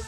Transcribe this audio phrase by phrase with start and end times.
[0.00, 0.04] I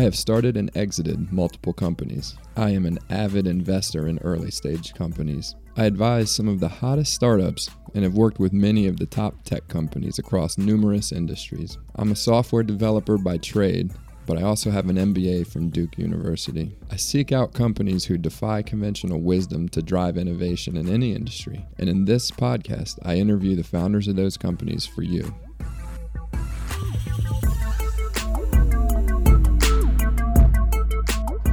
[0.00, 2.36] have started and exited multiple companies.
[2.56, 5.54] I am an avid investor in early stage companies.
[5.78, 9.44] I advise some of the hottest startups and have worked with many of the top
[9.44, 11.76] tech companies across numerous industries.
[11.96, 13.92] I'm a software developer by trade,
[14.24, 16.74] but I also have an MBA from Duke University.
[16.90, 21.66] I seek out companies who defy conventional wisdom to drive innovation in any industry.
[21.78, 25.34] And in this podcast, I interview the founders of those companies for you.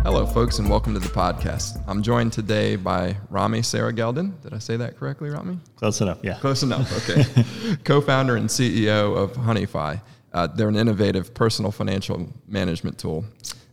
[0.04, 1.82] Hello, folks, and welcome to the podcast.
[1.88, 4.42] I'm joined today by Ramy Sarah Serageldin.
[4.42, 5.60] Did I say that correctly, Ramy?
[5.78, 6.40] Close enough, yeah.
[6.40, 7.26] Close enough, okay.
[7.86, 10.02] Co founder and CEO of Honeyfi.
[10.34, 13.24] Uh, they're an innovative personal financial management tool.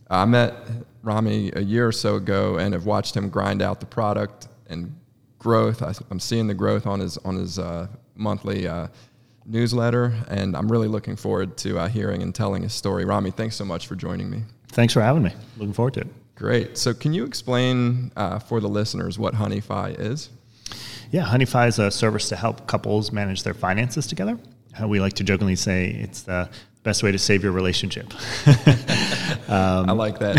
[0.09, 0.55] Uh, I met
[1.03, 4.97] Ramy a year or so ago and have watched him grind out the product and
[5.37, 5.83] growth.
[5.83, 8.87] I, am seeing the growth on his, on his uh, monthly uh,
[9.45, 13.03] newsletter, and I'm really looking forward to uh, hearing and telling his story.
[13.03, 14.43] Ramy, thanks so much for joining me.
[14.69, 15.33] Thanks for having me.
[15.57, 16.20] Looking forward to it.
[16.41, 16.75] Great.
[16.75, 20.29] So, can you explain uh, for the listeners what Honeyfi is?
[21.11, 24.39] Yeah, Honeyfi is a service to help couples manage their finances together.
[24.81, 26.49] Uh, we like to jokingly say it's the
[26.81, 28.11] best way to save your relationship.
[29.47, 30.37] um, I like that.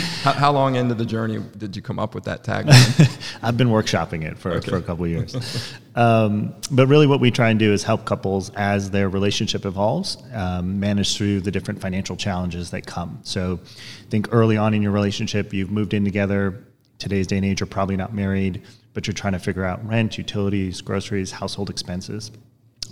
[0.22, 3.38] how, how, long into the journey did you come up with that tagline?
[3.42, 4.70] I've been workshopping it for, okay.
[4.70, 5.74] for a couple of years.
[5.94, 10.18] um, but really, what we try and do is help couples as their relationship evolves
[10.32, 13.20] um, manage through the different financial challenges that come.
[13.22, 13.60] So,
[14.08, 16.64] think early on in your relationship, you've moved in together.
[16.98, 20.18] Today's day and age, you're probably not married, but you're trying to figure out rent,
[20.18, 22.30] utilities, groceries, household expenses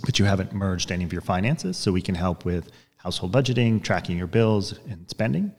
[0.05, 1.77] but you haven't merged any of your finances.
[1.77, 5.53] So we can help with household budgeting, tracking your bills and spending.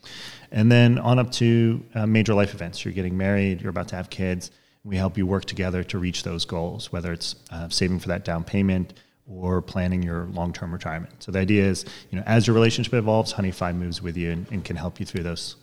[0.52, 2.84] And then on up to uh, major life events.
[2.84, 4.50] You're getting married, you're about to have kids.
[4.84, 8.24] We help you work together to reach those goals, whether it's uh, saving for that
[8.24, 8.94] down payment
[9.28, 11.22] or planning your long-term retirement.
[11.22, 14.46] So the idea is, you know, as your relationship evolves, Honeyfi moves with you and,
[14.50, 15.56] and can help you through those.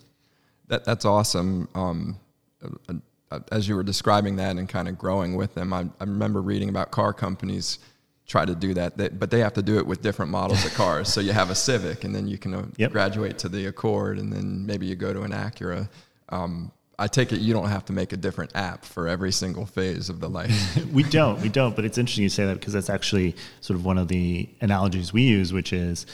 [0.68, 1.68] That, that's awesome.
[1.74, 2.18] Um,
[3.30, 6.40] uh, as you were describing that and kind of growing with them, I, I remember
[6.40, 7.78] reading about car companies–
[8.28, 8.96] try to do that.
[8.96, 11.12] They, but they have to do it with different models of cars.
[11.12, 12.92] so you have a Civic, and then you can uh, yep.
[12.92, 15.88] graduate to the Accord, and then maybe you go to an Acura.
[16.28, 19.66] Um, I take it you don't have to make a different app for every single
[19.66, 20.76] phase of the life.
[20.92, 21.74] we don't, we don't.
[21.74, 25.12] But it's interesting you say that because that's actually sort of one of the analogies
[25.12, 26.06] we use, which is.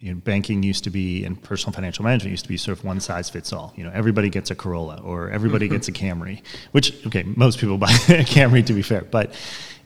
[0.00, 2.84] You know, banking used to be and personal financial management used to be sort of
[2.84, 3.74] one size fits all.
[3.74, 7.78] You know, everybody gets a Corolla or everybody gets a Camry, which okay, most people
[7.78, 9.34] buy a Camry to be fair, but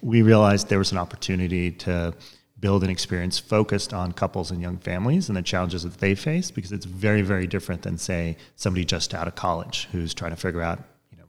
[0.02, 2.12] we realized there was an opportunity to
[2.60, 6.50] build an experience focused on couples and young families and the challenges that they face
[6.50, 10.36] because it's very very different than say somebody just out of college who's trying to
[10.36, 10.78] figure out
[11.10, 11.24] you know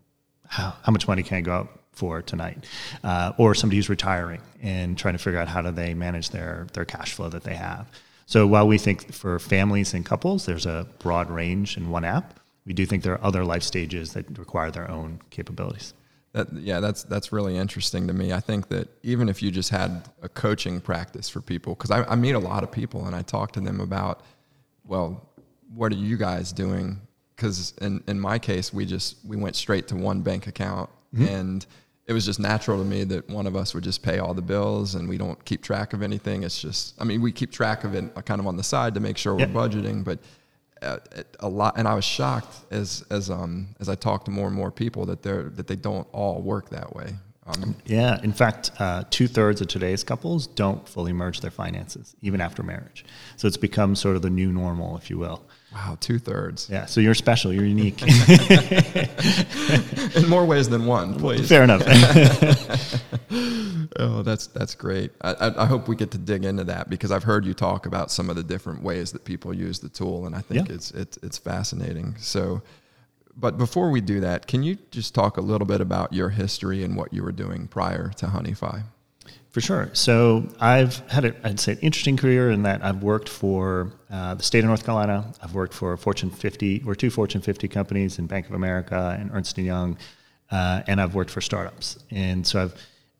[0.47, 2.65] how, how much money can i go out for tonight?
[3.03, 6.67] Uh, or somebody who's retiring and trying to figure out how do they manage their
[6.73, 7.87] their cash flow that they have.
[8.25, 12.39] So while we think for families and couples there's a broad range in one app
[12.65, 15.93] we do think there are other life stages that require their own capabilities
[16.33, 18.33] that, yeah, that's that's really interesting to me.
[18.33, 22.03] I think that even if you just had a coaching practice for people, because I,
[22.05, 24.21] I, meet a lot of people and I talk to them about,
[24.83, 25.29] well,
[25.75, 26.99] what are you guys doing?
[27.35, 31.27] Because in in my case, we just we went straight to one bank account, mm-hmm.
[31.27, 31.65] and
[32.07, 34.41] it was just natural to me that one of us would just pay all the
[34.41, 36.43] bills, and we don't keep track of anything.
[36.43, 38.99] It's just, I mean, we keep track of it kind of on the side to
[38.99, 40.19] make sure we're budgeting, but
[41.39, 44.55] a lot, and I was shocked as as um as I talked to more and
[44.55, 47.15] more people that they're that they don't all work that way.
[47.45, 52.15] Um, yeah, in fact, uh, two thirds of today's couples don't fully merge their finances
[52.21, 53.03] even after marriage.
[53.35, 55.43] So it's become sort of the new normal, if you will.
[55.73, 56.69] Wow, two thirds.
[56.69, 57.51] Yeah, so you're special.
[57.51, 58.01] You're unique.
[60.15, 61.49] In more ways than one, please.
[61.49, 61.81] Fair enough.
[63.99, 65.11] oh, that's that's great.
[65.21, 68.11] I, I, hope we get to dig into that because I've heard you talk about
[68.11, 70.75] some of the different ways that people use the tool, and I think yeah.
[70.75, 72.15] it's it's it's fascinating.
[72.19, 72.61] So,
[73.35, 76.83] but before we do that, can you just talk a little bit about your history
[76.83, 78.83] and what you were doing prior to Honeyfi?
[79.53, 79.91] For sure.
[79.93, 84.33] So I've had, a, I'd say, an interesting career in that I've worked for uh,
[84.33, 85.31] the state of North Carolina.
[85.43, 89.29] I've worked for Fortune 50 or two Fortune 50 companies in Bank of America and
[89.31, 89.95] Ernst & Young,
[90.49, 91.99] uh, and I've worked for startups.
[92.09, 92.75] And so I've,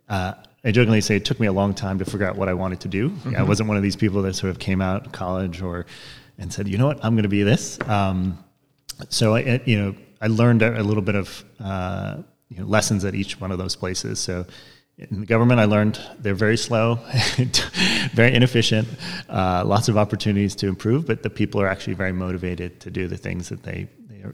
[0.09, 0.33] uh,
[0.65, 2.79] I jokingly say it took me a long time to figure out what I wanted
[2.79, 3.12] to do.
[3.12, 3.36] Mm-hmm.
[3.36, 5.86] I wasn't one of these people that sort of came out of college or
[6.39, 7.79] and said, you know what, I'm going to be this.
[7.88, 8.44] Um,
[9.07, 13.13] so I, you know, I learned a little bit of uh, you know, lessons at
[13.13, 14.19] each one of those places.
[14.19, 14.47] So
[14.97, 16.95] In the government, I learned they're very slow,
[18.13, 18.87] very inefficient,
[19.27, 23.07] uh, lots of opportunities to improve, but the people are actually very motivated to do
[23.07, 23.87] the things that they,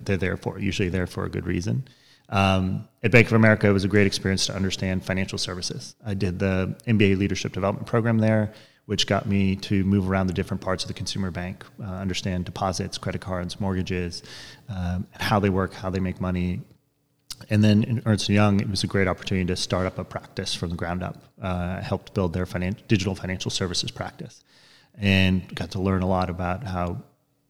[0.03, 1.87] they're there for, usually there for a good reason.
[2.27, 5.95] Um, at Bank of America, it was a great experience to understand financial services.
[6.05, 8.53] I did the MBA Leadership Development Program there,
[8.85, 12.45] which got me to move around the different parts of the consumer bank, uh, understand
[12.45, 14.23] deposits, credit cards, mortgages,
[14.67, 16.61] um, how they work, how they make money.
[17.49, 20.53] And then in Ernst Young, it was a great opportunity to start up a practice
[20.53, 21.23] from the ground up.
[21.41, 24.43] Uh, helped build their finan- digital financial services practice,
[24.97, 27.01] and got to learn a lot about how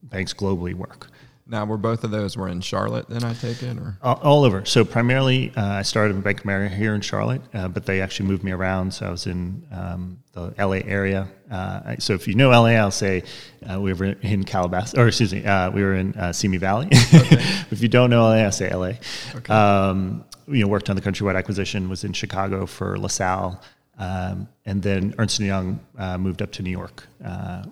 [0.03, 1.09] banks globally work.
[1.49, 3.09] Now, were both of those were in Charlotte?
[3.09, 4.65] Then I take it, or all, all over.
[4.65, 8.01] So primarily, uh, I started in Bank of America here in Charlotte, uh, but they
[8.01, 8.93] actually moved me around.
[8.93, 11.27] So I was in um, the LA area.
[11.49, 13.23] Uh, so if you know LA, I'll say
[13.67, 16.87] uh, we were in Calabasas, or excuse me, uh, we were in uh, Simi Valley.
[17.19, 17.43] Okay.
[17.71, 18.93] if you don't know LA, I'll say LA.
[19.35, 19.51] Okay.
[19.51, 21.89] Um, you know, worked on the countrywide acquisition.
[21.89, 23.59] Was in Chicago for LaSalle,
[23.97, 25.79] um, and then Ernst & Young
[26.19, 27.07] moved up to New York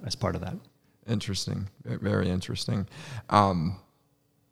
[0.04, 0.56] as part of that.
[1.08, 2.88] Interesting, very interesting.
[3.30, 3.78] Um,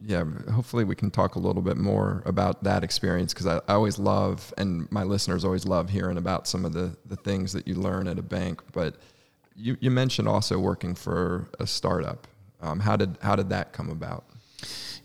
[0.02, 3.74] yeah, hopefully we can talk a little bit more about that experience because I, I,
[3.75, 7.68] always love, and my listeners always love hearing about some of the, the things that
[7.68, 8.62] you learn at a bank.
[8.74, 8.96] But
[9.56, 12.28] you, you mentioned also working for a startup.
[12.62, 14.25] Um, how did how did that come about?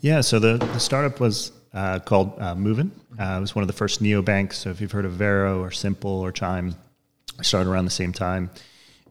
[0.01, 2.91] Yeah, so the, the startup was uh, called uh, Moven.
[3.19, 4.55] Uh, it was one of the first neobanks.
[4.55, 6.75] So if you've heard of Varo or Simple or Chime,
[7.43, 8.51] started around the same time.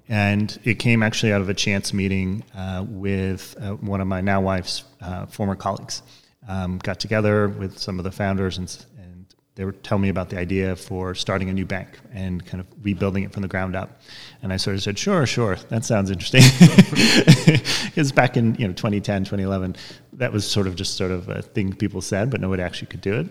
[0.09, 4.21] And it came actually out of a chance meeting uh, with uh, one of my
[4.21, 6.01] now wife's uh, former colleagues.
[6.47, 10.29] Um, got together with some of the founders and, and they were telling me about
[10.29, 13.75] the idea for starting a new bank and kind of rebuilding it from the ground
[13.75, 14.01] up.
[14.41, 16.41] And I sort of said, sure, sure, that sounds interesting.
[17.85, 19.75] Because back in you know 2010, 2011,
[20.13, 23.01] that was sort of just sort of a thing people said, but nobody actually could
[23.01, 23.27] do it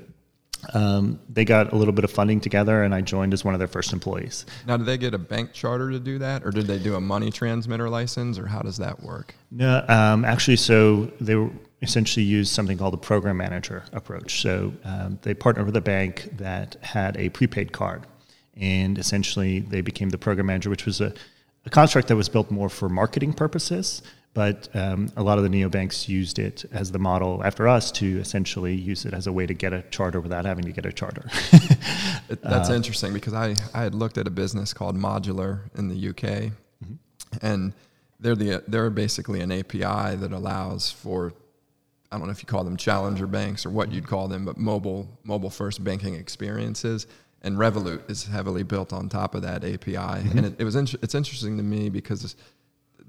[0.74, 3.58] um, they got a little bit of funding together, and I joined as one of
[3.58, 4.44] their first employees.
[4.66, 7.00] Now, did they get a bank charter to do that, or did they do a
[7.00, 9.34] money transmitter license, or how does that work?
[9.50, 11.48] No, um, actually, so they
[11.82, 14.42] essentially used something called the program manager approach.
[14.42, 18.06] So um, they partnered with a bank that had a prepaid card,
[18.56, 21.14] and essentially they became the program manager, which was a,
[21.64, 24.02] a construct that was built more for marketing purposes
[24.38, 28.20] but um, a lot of the neobanks used it as the model after us to
[28.20, 30.92] essentially use it as a way to get a charter without having to get a
[30.92, 31.24] charter.
[32.28, 35.88] it, that's uh, interesting because I, I had looked at a business called Modulr in
[35.88, 36.94] the UK, mm-hmm.
[37.42, 37.72] and
[38.20, 41.32] they're the they're basically an API that allows for
[42.12, 44.56] I don't know if you call them challenger banks or what you'd call them, but
[44.56, 47.08] mobile mobile first banking experiences.
[47.42, 50.38] And Revolut is heavily built on top of that API, mm-hmm.
[50.38, 52.36] and it, it was in, it's interesting to me because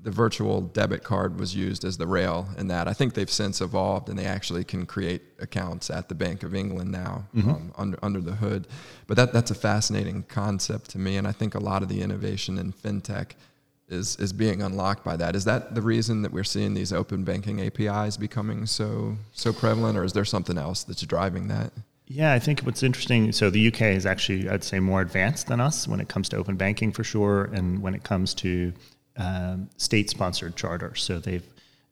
[0.02, 2.88] the virtual debit card was used as the rail in that.
[2.88, 6.56] I think they've since evolved and they actually can create accounts at the Bank of
[6.56, 7.50] England now mm-hmm.
[7.50, 8.68] um, under, under the hood.
[9.08, 11.18] But that, that's a fascinating concept to me.
[11.18, 13.32] And I think a lot of the innovation in fintech
[13.90, 15.36] is, is being unlocked by that.
[15.36, 19.98] Is that the reason that we're seeing these open banking APIs becoming so, so prevalent,
[19.98, 21.74] or is there something else that's driving that?
[22.08, 23.32] Yeah, I think what's interesting.
[23.32, 26.38] So the UK is actually, I'd say, more advanced than us when it comes to
[26.38, 28.74] open banking for sure, and when it comes to
[29.20, 30.96] um, state-sponsored charter.
[30.96, 31.48] So they've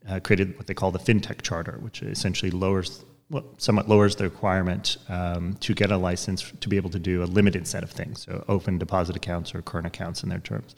[0.09, 4.23] uh, created what they call the fintech charter, which essentially lowers well, somewhat lowers the
[4.23, 7.91] requirement um, to get a license to be able to do a limited set of
[7.91, 10.75] things, so open deposit accounts or current accounts in their terms.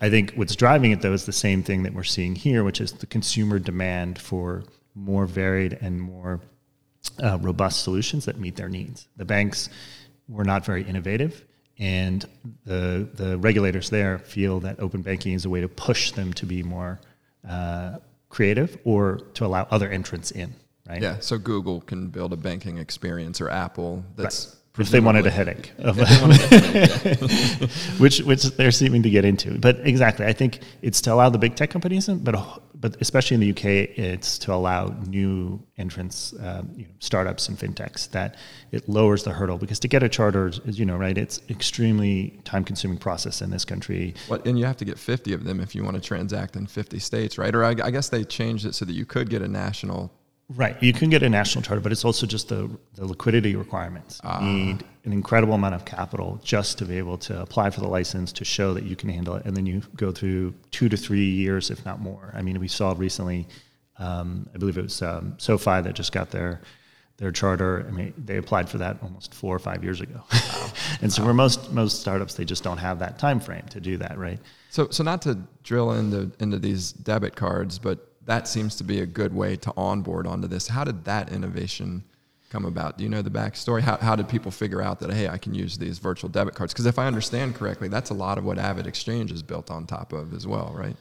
[0.00, 2.82] I think what's driving it though is the same thing that we're seeing here, which
[2.82, 4.64] is the consumer demand for
[4.94, 6.40] more varied and more
[7.22, 9.08] uh, robust solutions that meet their needs.
[9.16, 9.70] The banks
[10.28, 11.46] were not very innovative
[11.80, 12.24] and
[12.64, 16.46] the the regulators there feel that open banking is a way to push them to
[16.46, 17.00] be more
[17.48, 17.96] uh,
[18.28, 20.54] creative or to allow other entrants in.
[20.88, 21.02] Right.
[21.02, 21.18] Yeah.
[21.20, 25.30] So Google can build a banking experience, or Apple that's right if they wanted a
[25.30, 25.98] headache, of,
[28.00, 29.58] which which they're seeming to get into.
[29.58, 32.34] But exactly, I think it's to allow the big tech companies, but
[32.80, 33.64] but especially in the UK,
[33.98, 38.10] it's to allow new entrants, um, you know, startups and fintechs.
[38.10, 38.36] That
[38.72, 42.40] it lowers the hurdle because to get a charter, is, you know, right, it's extremely
[42.44, 44.14] time-consuming process in this country.
[44.28, 46.66] Well, and you have to get fifty of them if you want to transact in
[46.66, 47.54] fifty states, right?
[47.54, 50.12] Or I, I guess they changed it so that you could get a national
[50.56, 50.76] Right.
[50.82, 54.20] You can get a national charter, but it's also just the, the liquidity requirements.
[54.24, 54.40] You ah.
[54.40, 58.32] need an incredible amount of capital just to be able to apply for the license
[58.32, 59.44] to show that you can handle it.
[59.44, 62.32] And then you go through two to three years, if not more.
[62.34, 63.46] I mean, we saw recently,
[63.98, 66.60] um, I believe it was um, SoFi that just got their
[67.18, 67.84] their charter.
[67.86, 70.24] I mean, they applied for that almost four or five years ago.
[70.32, 70.72] Wow.
[71.02, 71.28] and so wow.
[71.28, 74.40] for most most startups, they just don't have that time frame to do that, right?
[74.70, 79.00] So so not to drill into into these debit cards, but that seems to be
[79.00, 80.68] a good way to onboard onto this.
[80.68, 82.04] How did that innovation
[82.48, 82.96] come about?
[82.96, 83.80] Do you know the backstory?
[83.80, 86.72] How, how did people figure out that, hey, I can use these virtual debit cards?
[86.72, 90.12] Because if I understand correctly, that's a lot of what AvidXchange is built on top
[90.12, 90.94] of as well, right?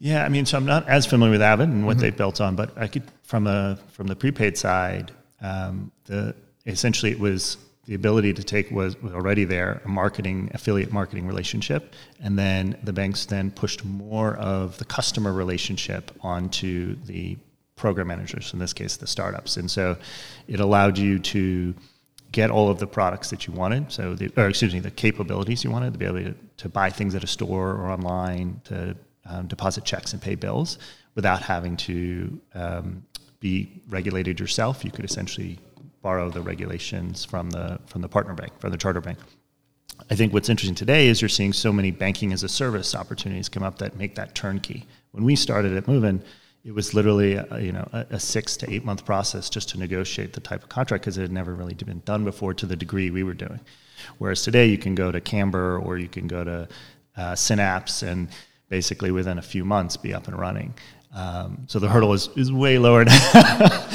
[0.00, 2.02] Yeah, I mean, so I'm not as familiar with Avid and what mm-hmm.
[2.02, 6.34] they've built on, but I could from a from the prepaid side, um, the
[6.66, 7.56] essentially it was
[7.86, 12.76] the ability to take was, was already there a marketing affiliate marketing relationship and then
[12.82, 17.36] the banks then pushed more of the customer relationship onto the
[17.76, 19.56] program managers in this case the startups.
[19.56, 19.96] And so
[20.48, 21.74] it allowed you to
[22.32, 25.62] get all of the products that you wanted so the, or excuse me the capabilities
[25.62, 28.96] you wanted to be able to, to buy things at a store or online to
[29.26, 30.78] um, deposit checks and pay bills
[31.14, 33.04] without having to um,
[33.40, 34.84] be regulated yourself.
[34.84, 35.58] You could essentially
[36.04, 39.18] borrow the regulations from the from the partner bank, from the charter bank.
[40.10, 43.48] I think what's interesting today is you're seeing so many banking as a service opportunities
[43.48, 44.86] come up that make that turnkey.
[45.12, 46.22] When we started at Moven,
[46.62, 49.78] it was literally a, you know a, a, six to eight month process just to
[49.78, 52.76] negotiate the type of contract because it had never really been done before to the
[52.76, 53.60] degree we were doing.
[54.18, 56.68] Whereas today you can go to Cambr or you can go to
[57.16, 58.28] uh, Synapse and
[58.68, 60.74] basically within a few months be up and running.
[61.14, 63.86] Um, so the hurdle is, is way lower now.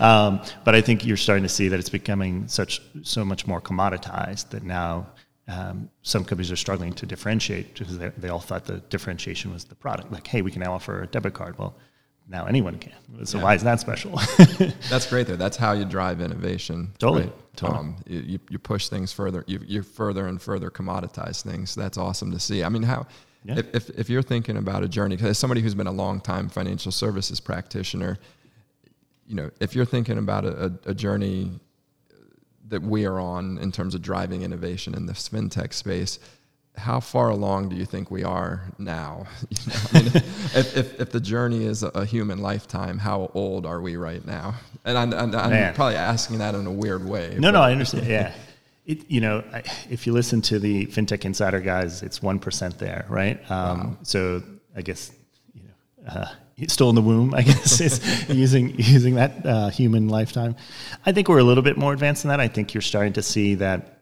[0.00, 3.60] um, but I think you're starting to see that it's becoming such so much more
[3.60, 5.08] commoditized that now
[5.48, 9.64] um, some companies are struggling to differentiate because they, they, all thought the differentiation was
[9.64, 10.12] the product.
[10.12, 11.58] Like, hey, we can now offer a debit card.
[11.58, 11.74] Well,
[12.28, 12.92] now anyone can.
[13.24, 13.44] So yeah.
[13.44, 14.20] why is that special?
[14.90, 15.36] That's great, though.
[15.36, 16.92] That's how you drive innovation.
[16.98, 17.24] Totally.
[17.24, 17.56] Right?
[17.56, 17.78] totally.
[17.78, 19.42] Um, you, you push things further.
[19.46, 21.74] You, you further and further commoditize things.
[21.74, 22.62] That's awesome to see.
[22.62, 23.06] I mean, how
[23.44, 23.58] yeah.
[23.58, 26.20] If, if, if you're thinking about a journey, because as somebody who's been a long
[26.20, 28.18] time financial services practitioner,
[29.26, 31.50] you know, if you're thinking about a, a, journey
[32.68, 36.18] that we are on in terms of driving innovation in this fintech space,
[36.76, 39.26] how far along do you think we are now?
[39.50, 43.66] You know, I mean, if, if, if, the journey is a human lifetime, how old
[43.66, 44.54] are we right now?
[44.84, 47.36] And I'm, I'm, I'm probably asking that in a weird way.
[47.38, 48.06] No, no, I understand.
[48.06, 48.32] Yeah.
[48.88, 49.44] It, you know,
[49.90, 53.38] if you listen to the fintech insider guys, it's one percent there, right?
[53.50, 53.96] Um, wow.
[54.02, 54.42] So
[54.74, 55.12] I guess
[55.52, 56.28] you know, uh,
[56.68, 57.34] still in the womb.
[57.34, 60.56] I guess is using using that uh, human lifetime.
[61.04, 62.40] I think we're a little bit more advanced than that.
[62.40, 63.94] I think you're starting to see that.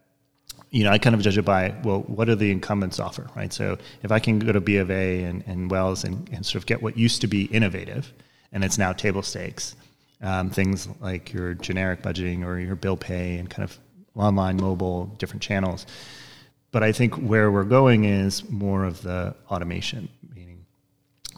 [0.69, 3.51] You know, I kind of judge it by well, what do the incumbents offer, right?
[3.51, 6.61] So if I can go to B of A and, and Wells and, and sort
[6.61, 8.13] of get what used to be innovative,
[8.53, 9.75] and it's now table stakes,
[10.21, 13.77] um, things like your generic budgeting or your bill pay and kind of
[14.17, 15.85] online, mobile, different channels.
[16.71, 20.65] But I think where we're going is more of the automation, meaning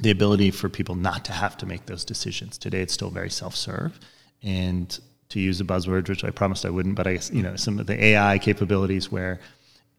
[0.01, 2.57] the ability for people not to have to make those decisions.
[2.57, 3.99] Today, it's still very self-serve,
[4.41, 7.55] and to use a buzzword, which I promised I wouldn't, but I guess you know
[7.55, 9.39] some of the AI capabilities where,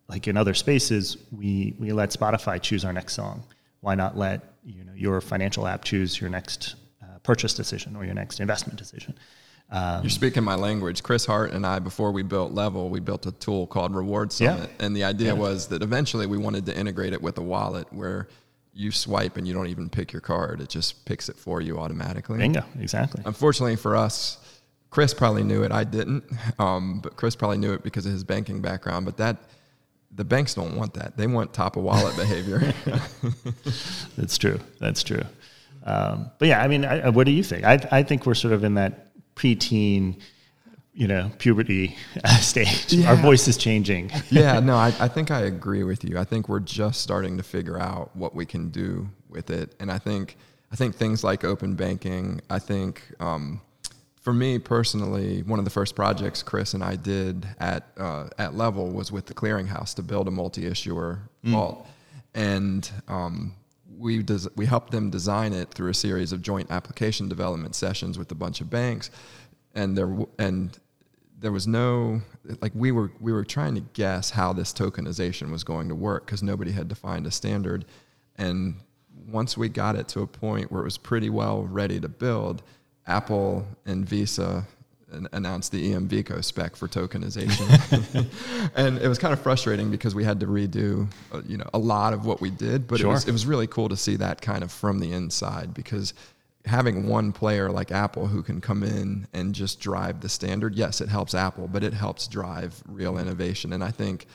[0.09, 3.45] like in other spaces, we we let Spotify choose our next song.
[3.81, 8.05] Why not let you know your financial app choose your next uh, purchase decision or
[8.05, 9.15] your next investment decision?
[9.73, 11.03] Um, You're speaking my language.
[11.03, 14.69] Chris Hart and I, before we built Level, we built a tool called Reward Summit,
[14.69, 14.85] yeah.
[14.85, 15.39] and the idea yeah.
[15.39, 18.27] was that eventually we wanted to integrate it with a wallet where
[18.73, 21.79] you swipe and you don't even pick your card; it just picks it for you
[21.79, 22.39] automatically.
[22.39, 23.23] Bingo, exactly.
[23.25, 24.39] Unfortunately for us,
[24.91, 25.71] Chris probably knew it.
[25.71, 26.25] I didn't,
[26.59, 29.07] um, but Chris probably knew it because of his banking background.
[29.07, 29.37] But that
[30.13, 32.59] the banks don't want that; they want top of wallet behavior.
[34.17, 34.59] That's true.
[34.81, 35.23] That's true.
[35.85, 37.65] Um, but yeah, I mean, I, what do you think?
[37.65, 39.10] I, I think we're sort of in that
[39.41, 40.21] preteen
[40.93, 41.97] you know puberty
[42.41, 42.93] stage.
[42.93, 43.11] Yeah.
[43.11, 44.11] our voice is changing.
[44.31, 46.19] Yeah no I, I think i agree with you.
[46.19, 49.75] I think we're just starting to figure out what we can do with it.
[49.81, 50.37] And i think
[50.73, 53.61] i think things like open banking i think um,
[54.21, 58.55] for me personally one of the first projects chris and i did at uh, at
[58.55, 61.51] level was with the clearinghouse to build a multi-issuer mm.
[61.51, 61.87] vault.
[62.35, 63.55] And um,
[64.01, 68.19] we des- we helped them design it through a series of joint application development sessions
[68.19, 69.11] with a bunch of banks,
[69.75, 70.79] and there w- and
[71.39, 72.21] there was no
[72.61, 76.27] like we were we were trying to guess how this tokenization was going to work
[76.27, 77.85] because nobody had defined a standard,
[78.37, 78.75] and
[79.29, 82.63] once we got it to a point where it was pretty well ready to build,
[83.07, 84.67] Apple and Visa
[85.33, 88.27] announced the EMVCo spec for tokenization,
[88.75, 91.79] and it was kind of frustrating because we had to redo, uh, you know, a
[91.79, 92.87] lot of what we did.
[92.87, 93.11] But sure.
[93.11, 96.15] it was it was really cool to see that kind of from the inside because
[96.67, 101.01] having one player like Apple who can come in and just drive the standard, yes,
[101.01, 103.73] it helps Apple, but it helps drive real innovation.
[103.73, 104.27] And I think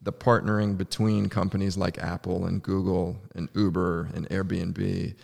[0.00, 5.14] the partnering between companies like Apple and Google and Uber and Airbnb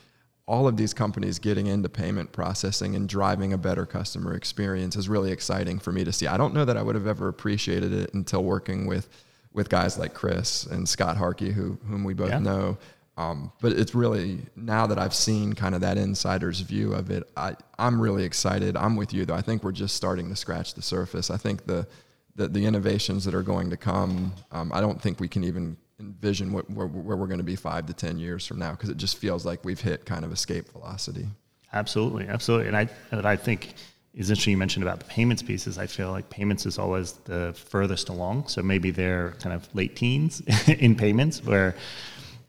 [0.46, 5.08] all of these companies getting into payment processing and driving a better customer experience is
[5.08, 6.26] really exciting for me to see.
[6.26, 9.08] I don't know that I would have ever appreciated it until working with
[9.52, 12.38] with guys like Chris and Scott Harkey, who whom we both yeah.
[12.38, 12.78] know.
[13.16, 17.30] Um, but it's really now that I've seen kind of that insider's view of it,
[17.36, 18.74] I, I'm really excited.
[18.74, 19.34] I'm with you though.
[19.34, 21.30] I think we're just starting to scratch the surface.
[21.30, 21.86] I think the
[22.34, 25.76] the, the innovations that are going to come, um, I don't think we can even
[26.02, 28.90] envision what, where, where we're going to be five to ten years from now because
[28.90, 31.26] it just feels like we've hit kind of escape velocity.
[31.72, 33.74] Absolutely, absolutely, and I and I think
[34.14, 34.52] is interesting.
[34.52, 35.78] You mentioned about the payments pieces.
[35.78, 38.48] I feel like payments is always the furthest along.
[38.48, 41.74] So maybe they're kind of late teens in payments, where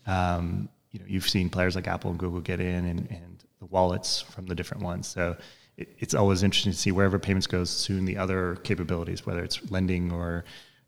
[0.08, 3.66] um, you know you've seen players like Apple and Google get in, and, and the
[3.68, 5.08] wallets from the different ones.
[5.08, 5.38] So
[5.78, 7.70] it, it's always interesting to see wherever payments goes.
[7.70, 10.44] Soon the other capabilities, whether it's lending or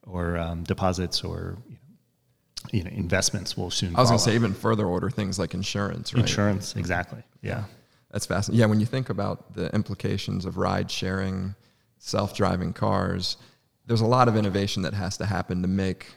[0.05, 1.57] or um, deposits or
[2.71, 3.95] you know, investments, will soon.
[3.95, 6.13] I was going to say even further order things like insurance.
[6.13, 6.21] Right?
[6.21, 7.23] Insurance, exactly.
[7.41, 7.65] Yeah.
[8.11, 8.61] That's fascinating.
[8.61, 11.55] Yeah, when you think about the implications of ride sharing,
[11.99, 13.37] self driving cars,
[13.85, 16.07] there's a lot of innovation that has to happen to make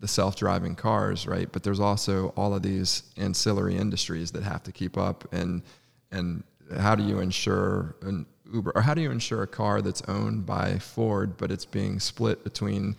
[0.00, 1.50] the self driving cars, right?
[1.50, 5.62] But there's also all of these ancillary industries that have to keep up and
[6.10, 6.42] and
[6.78, 10.44] how do you ensure an Uber or how do you ensure a car that's owned
[10.46, 12.96] by Ford but it's being split between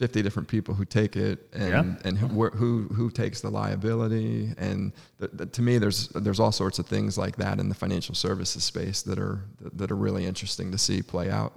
[0.00, 1.84] 50 different people who take it and, Yeah.
[2.06, 4.54] and who, who, who takes the liability.
[4.56, 7.74] And the, the, to me, there's, there's all sorts of things like that in the
[7.74, 11.52] financial services space that are, that are really interesting to see play out.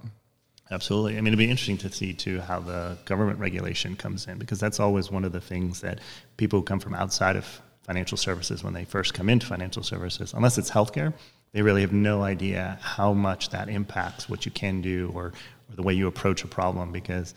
[0.70, 1.14] Absolutely.
[1.16, 4.60] I mean, it'd be interesting to see too how the government regulation comes in because
[4.60, 6.00] that's always one of the things that
[6.36, 7.46] people who come from outside of
[7.82, 11.14] financial services when they first come into financial services, unless it's healthcare,
[11.52, 15.28] they really have no idea how much that impacts what you can do or,
[15.70, 17.34] or the way you approach a problem because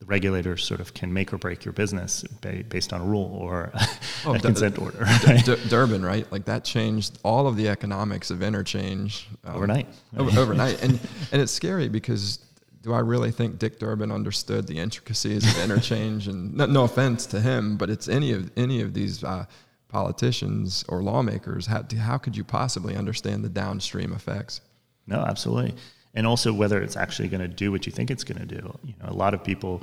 [0.00, 3.36] the regulators sort of can make or break your business ba- based on a rule
[3.40, 3.70] or
[4.24, 6.30] Oh, a d- consent order D- D- Durbin, right?
[6.32, 9.86] Like that changed all of the economics of interchange um, overnight.
[10.16, 10.82] over- overnight.
[10.82, 10.98] And
[11.32, 12.38] and it's scary because
[12.82, 16.28] do I really think Dick Durbin understood the intricacies of interchange?
[16.28, 19.44] And no, no offense to him, but it's any of any of these uh,
[19.88, 21.66] politicians or lawmakers.
[21.66, 24.62] How how could you possibly understand the downstream effects?
[25.06, 25.74] No, absolutely.
[26.14, 28.78] And also whether it's actually going to do what you think it's going to do.
[28.84, 29.82] You know, a lot of people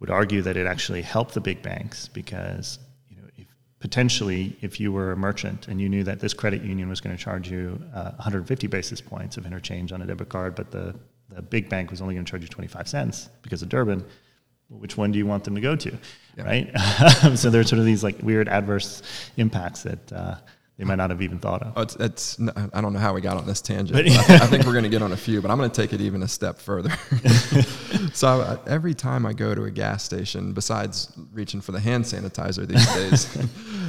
[0.00, 3.46] would argue that it actually helped the big banks because you know, if
[3.78, 7.16] potentially if you were a merchant and you knew that this credit union was going
[7.16, 10.94] to charge you uh, 150 basis points of interchange on a debit card, but the
[11.30, 14.04] the big bank was only going to charge you 25 cents because of Durbin.
[14.68, 15.96] Well, which one do you want them to go to,
[16.36, 16.44] Yeah.
[16.44, 17.36] right?
[17.38, 19.02] so there's sort of these like weird adverse
[19.36, 20.36] impacts that uh,
[20.76, 21.72] they might not have even thought of.
[21.76, 22.38] Oh, it's, it's
[22.74, 23.92] I don't know how we got on this tangent.
[23.92, 25.70] But- But I, I think we're going to get on a few, but I'm going
[25.70, 26.90] to take it even a step further.
[28.12, 32.04] so uh, every time I go to a gas station, besides reaching for the hand
[32.04, 33.38] sanitizer these days,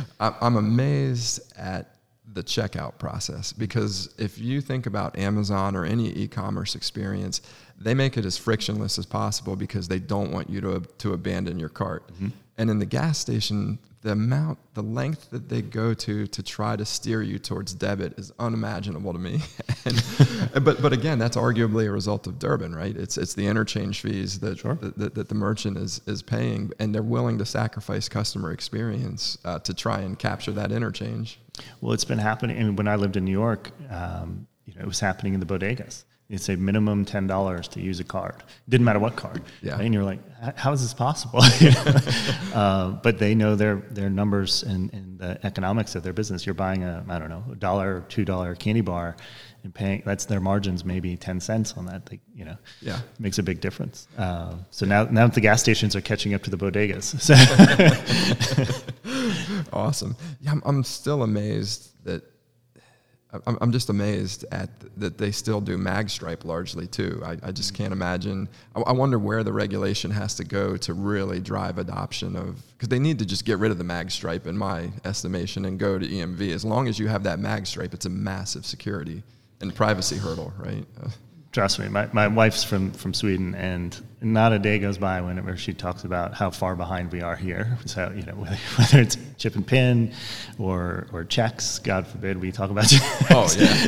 [0.20, 1.92] I- I'm amazed at
[2.34, 7.42] the checkout process because if you think about Amazon or any e-commerce experience,
[7.80, 11.60] they make it as frictionless as possible because they don't want you to to abandon
[11.60, 12.10] your cart.
[12.58, 16.76] And in the gas station, the amount, the length that they go to to try
[16.76, 19.42] to steer you towards debit is unimaginable to me.
[19.86, 22.96] and, but but again, that's arguably a result of Durbin, right?
[22.96, 24.76] It's it's the interchange fees that Sure.
[24.76, 29.40] that, that, that the merchant is is paying, and they're willing to sacrifice customer experience
[29.44, 31.40] uh, to try and capture that interchange.
[31.82, 32.60] Well, it's been happening.
[32.60, 35.40] I mean, when I lived in New York, um, you know, it was happening in
[35.40, 36.04] the bodegas.
[36.28, 38.44] It's a minimum ten dollars to use a card.
[38.68, 39.44] Didn't matter what card.
[39.62, 39.74] Yeah.
[39.74, 39.82] right?
[39.86, 40.20] And you're like,
[40.58, 41.42] how is this possible?
[42.56, 46.46] Uh, but they know their their numbers and, and the economics of their business.
[46.46, 49.18] You're buying a I don't know a dollar or two dollar candy bar,
[49.66, 52.06] and paying that's their margins maybe ten cents on that.
[52.06, 53.00] They, you know, Yeah.
[53.20, 54.08] makes a big difference.
[54.18, 57.20] Uh, so now now the gas stations are catching up to the bodegas.
[57.20, 57.36] So
[59.74, 60.16] Awesome.
[60.42, 62.24] Yeah, I'm, I'm still amazed that
[63.46, 67.22] I'm, I'm just amazed at that they still do mag stripe largely too.
[67.26, 67.78] I, I just mm.
[67.78, 68.50] can't imagine.
[68.76, 72.90] I, I wonder where the regulation has to go to really drive adoption of because
[72.90, 75.98] they need to just get rid of the mag stripe in my estimation and go
[75.98, 76.54] to EMV.
[76.54, 79.24] As long as you have that mag stripe, it's a massive security
[79.62, 80.86] and privacy hurdle, right?
[81.56, 85.56] Trust me, my, my wife's from, from Sweden, and not a day goes by whenever
[85.56, 87.78] she talks about how far behind we are here.
[87.86, 90.12] So, you know, whether, whether it's chip and pin
[90.60, 93.32] or, or checks, God forbid we talk about checks.
[93.32, 93.86] oh yeah,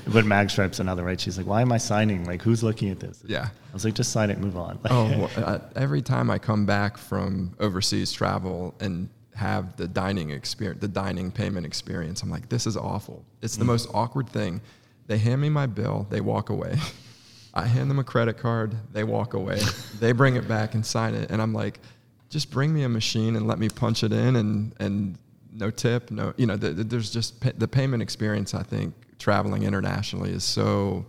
[0.12, 1.20] but Magstripe's another, right?
[1.20, 2.24] She's like, why am I signing?
[2.24, 3.22] Like, who's looking at this?
[3.28, 3.46] yeah.
[3.70, 4.80] I was like, just sign it move on.
[4.82, 9.86] Like, Oh, well, uh, every time I come back from overseas travel and have the
[9.86, 13.24] dining experience, the dining payment experience, I'm like, this is awful.
[13.40, 14.60] It's the most awkward thing.
[15.12, 16.78] They hand me my bill, they walk away.
[17.54, 19.60] I hand them a credit card, they walk away.
[20.00, 21.80] they bring it back and sign it, and I'm like,
[22.30, 25.18] just bring me a machine and let me punch it in, and and
[25.52, 28.54] no tip, no, you know, the, the- there's just pa- the payment experience.
[28.54, 31.04] I think traveling internationally is so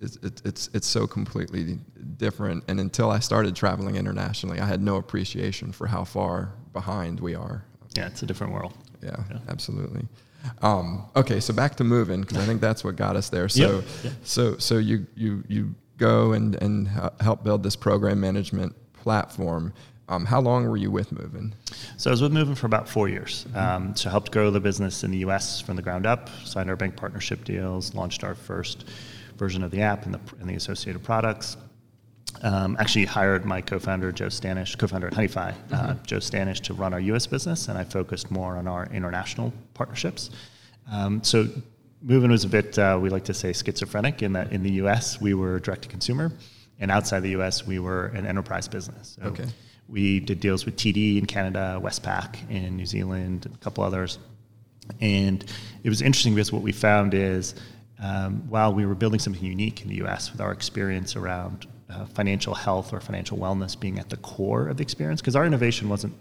[0.00, 1.80] it's, it's, it's, it's so completely
[2.18, 2.62] different.
[2.68, 7.34] And until I started traveling internationally, I had no appreciation for how far behind we
[7.34, 7.64] are.
[7.96, 8.74] yeah, it's a different world.
[9.02, 9.38] yeah, yeah.
[9.48, 10.06] absolutely.
[10.62, 13.48] Um, okay, so back to Moven because I think that's what got us there.
[13.48, 14.12] So, Yep.
[14.24, 16.88] so, so you you you go and and
[17.20, 19.72] help build this program management platform.
[20.08, 21.54] Um, how long were you with Moven?
[21.96, 23.46] So I was with Moven for about four years.
[23.54, 25.62] Um, so helped grow the business in the U.S.
[25.62, 28.84] from the ground up, signed our bank partnership deals, launched our first
[29.38, 31.56] version of the app and the, and the associated products.
[32.42, 35.74] Um, actually hired my co-founder Joe Stanish, co-founder at Honeyfi, uh, mm-hmm.
[35.74, 37.26] uh, Joe Stanish, to run our U.S.
[37.26, 40.30] business, and I focused more on our international partnerships.
[40.90, 41.48] Um, so
[42.02, 45.20] Moven was a bit, uh, we like to say, schizophrenic in that in the U.S.
[45.20, 46.32] we were direct to consumer,
[46.78, 47.66] and outside the U.S.
[47.66, 49.16] we were an enterprise business.
[49.20, 49.46] So okay.
[49.88, 54.18] We did deals with TD in Canada, Westpac in New Zealand, and a couple others,
[55.00, 55.44] and
[55.82, 57.54] it was interesting because what we found is
[58.02, 60.30] um, while we were building something unique in the U.S.
[60.32, 64.76] with our experience around uh, financial health or financial wellness being at the core of
[64.76, 66.12] the experience because our innovation wasn't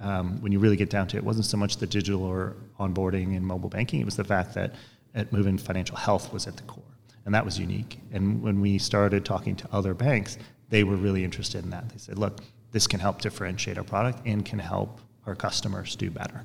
[0.00, 2.56] um, when you really get down to it, it wasn't so much the digital or
[2.78, 4.74] onboarding and mobile banking it was the fact that
[5.14, 6.82] at Moven financial health was at the core
[7.24, 10.36] and that was unique and when we started talking to other banks
[10.68, 12.40] they were really interested in that they said look
[12.72, 16.44] this can help differentiate our product and can help our customers do better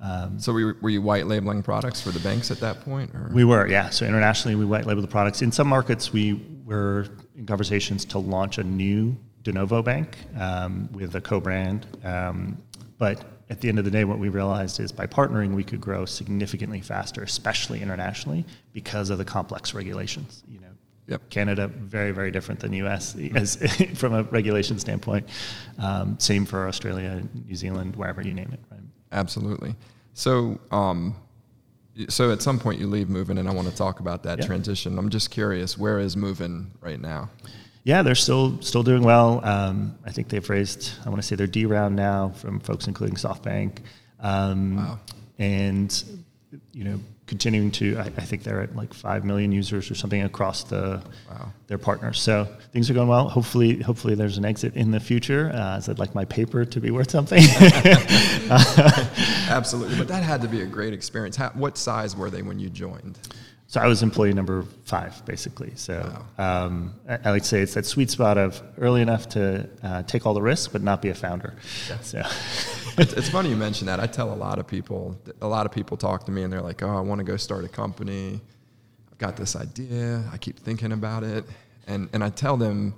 [0.00, 3.12] um, so were, were you white labeling products for the banks at that point?
[3.14, 3.30] Or?
[3.32, 3.90] We were, yeah.
[3.90, 5.42] So internationally, we white labeled the products.
[5.42, 6.34] In some markets, we
[6.68, 11.86] were in conversations to launch a new de novo bank um, with a co-brand.
[12.04, 12.58] Um,
[12.98, 15.80] but at the end of the day, what we realized is by partnering, we could
[15.80, 20.42] grow significantly faster, especially internationally, because of the complex regulations.
[20.48, 20.66] You know,
[21.08, 21.30] Yep.
[21.30, 23.16] Canada very very different than U.S.
[23.34, 23.56] as
[23.94, 25.26] from a regulation standpoint.
[25.78, 28.60] Um, same for Australia, New Zealand, wherever you name it.
[28.70, 28.80] Right?
[29.10, 29.74] Absolutely.
[30.12, 31.16] So, um,
[32.08, 34.98] so at some point you leave Moven, and I want to talk about that transition.
[34.98, 37.30] I'm just curious, where is Moven right now?
[37.84, 39.44] Yeah, they're still still doing well.
[39.44, 42.86] Um, I think they've raised, I want to say their D round now from folks
[42.86, 43.78] including SoftBank.
[44.20, 44.98] Um, wow.
[45.38, 46.04] And
[46.72, 50.22] you know, continuing to, I, I, think they're at like five million users or something
[50.22, 51.52] across the wow.
[51.68, 52.20] their partners.
[52.20, 53.28] So things are going well.
[53.28, 55.52] Hopefully, hopefully there's an exit in the future.
[55.54, 57.42] Uh, as I'd like my paper to be worth something.
[59.48, 61.36] Absolutely, but that had to be a great experience.
[61.36, 63.18] How, what size were they when you joined?
[63.70, 65.72] So I was employee number five, basically.
[65.74, 66.64] So wow.
[66.64, 70.02] um, I, I, like to say it's that sweet spot of early enough to uh,
[70.04, 71.54] take all the risks, but not be a founder.
[71.86, 71.98] Yeah.
[72.00, 72.18] So
[72.96, 74.00] it's, it's, funny you mention that.
[74.00, 76.62] I tell a lot of people, a lot of people talk to me and they're
[76.62, 78.40] like, "Oh, I want to go start a company.
[79.12, 80.24] I've got this idea.
[80.32, 81.44] I keep thinking about it,"
[81.86, 82.94] and and I tell them.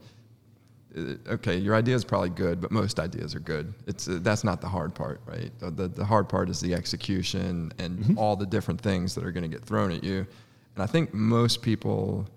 [0.97, 3.73] Uh, okay, your idea is probably good, but most ideas are good.
[3.87, 5.51] It's uh, that's not the hard part, right?
[5.61, 8.19] The, the, the hard part is the execution and mm-hmm.
[8.19, 10.27] all the different things that are going to get thrown at you
[10.75, 12.29] and I think most people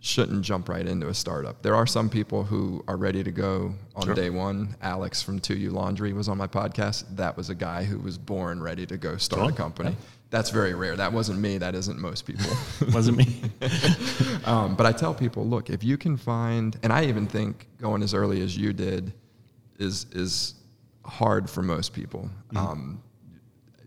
[0.00, 1.62] shouldn't jump right into a startup.
[1.62, 4.14] There are some people who are ready to go on sure.
[4.14, 4.76] day one.
[4.80, 7.04] Alex from 2U Laundry was on my podcast.
[7.16, 9.50] That was a guy who was born ready to go start sure.
[9.50, 9.90] a company.
[9.90, 9.96] Yeah.
[10.30, 10.94] That's very rare.
[10.94, 11.58] That wasn't me.
[11.58, 12.50] That isn't most people.
[12.92, 13.40] wasn't me.
[14.44, 18.02] um, but I tell people, look, if you can find, and I even think going
[18.02, 19.12] as early as you did
[19.78, 20.54] is is
[21.04, 22.28] hard for most people.
[22.52, 22.56] Mm-hmm.
[22.58, 23.02] Um,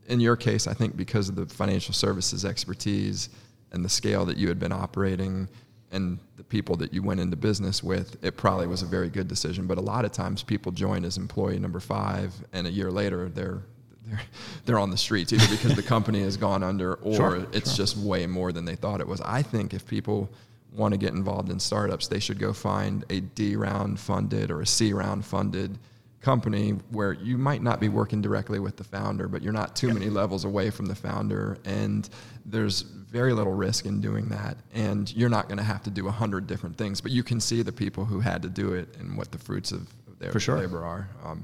[0.08, 3.30] in your case, I think because of the financial services expertise,
[3.72, 5.48] and the scale that you had been operating
[5.92, 9.28] and the people that you went into business with, it probably was a very good
[9.28, 9.68] decision.
[9.68, 13.30] But a lot of times people join as employee number five, and a year later
[13.30, 13.62] they're
[14.06, 14.22] they're,
[14.66, 17.86] they're on the streets either because the company has gone under or sure, it's sure.
[17.86, 19.22] just way more than they thought it was.
[19.22, 20.30] I think if people
[20.74, 24.62] want to get involved in startups, they should go find a D round funded or
[24.62, 25.78] a C round funded
[26.22, 29.88] company where you might not be working directly with the founder, but you're not too
[29.88, 29.98] yep.
[29.98, 32.10] many levels away from the founder, and
[32.46, 34.58] there's very little risk in doing that.
[34.74, 37.40] And you're not going to have to do a hundred different things, but you can
[37.40, 39.88] see the people who had to do it and what the fruits of
[40.20, 40.60] their sure.
[40.60, 41.10] labor are.
[41.26, 41.44] Um,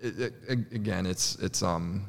[0.00, 2.06] it, it, again, it's it's um,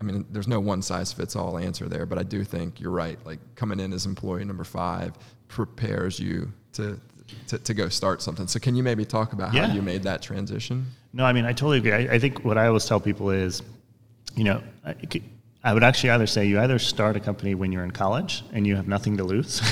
[0.00, 2.90] I mean, there's no one size fits all answer there, but I do think you're
[2.90, 3.18] right.
[3.24, 5.14] Like coming in as employee number five
[5.48, 7.00] prepares you to
[7.48, 8.46] to, to go start something.
[8.46, 9.66] So can you maybe talk about yeah.
[9.66, 10.86] how you made that transition?
[11.16, 11.92] No, I mean I totally agree.
[11.92, 13.62] I, I think what I always tell people is,
[14.34, 14.94] you know, I,
[15.64, 18.66] I would actually either say you either start a company when you're in college and
[18.66, 19.62] you have nothing to lose,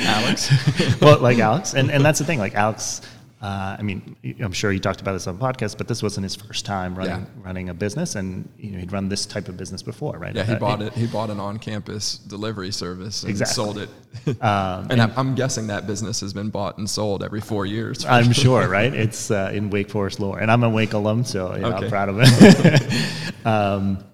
[0.00, 0.50] Alex.
[1.00, 2.40] well, like Alex, and and that's the thing.
[2.40, 3.02] Like Alex
[3.40, 6.24] uh, I mean, I'm sure he talked about this on the podcast, but this wasn't
[6.24, 7.42] his first time running yeah.
[7.42, 10.34] running a business, and you know he'd run this type of business before, right?
[10.34, 10.92] Yeah, he uh, bought it.
[10.92, 13.54] He bought an on-campus delivery service and exactly.
[13.54, 13.88] sold it.
[14.40, 18.04] Um, and, and, I'm guessing that business has been bought and sold every four years.
[18.08, 18.92] I'm sure, right?
[18.92, 21.84] It's uh, in Wake Forest lore, and I'm a Wake alum, so you know, okay.
[21.84, 23.46] I'm proud of it.
[23.46, 24.04] um,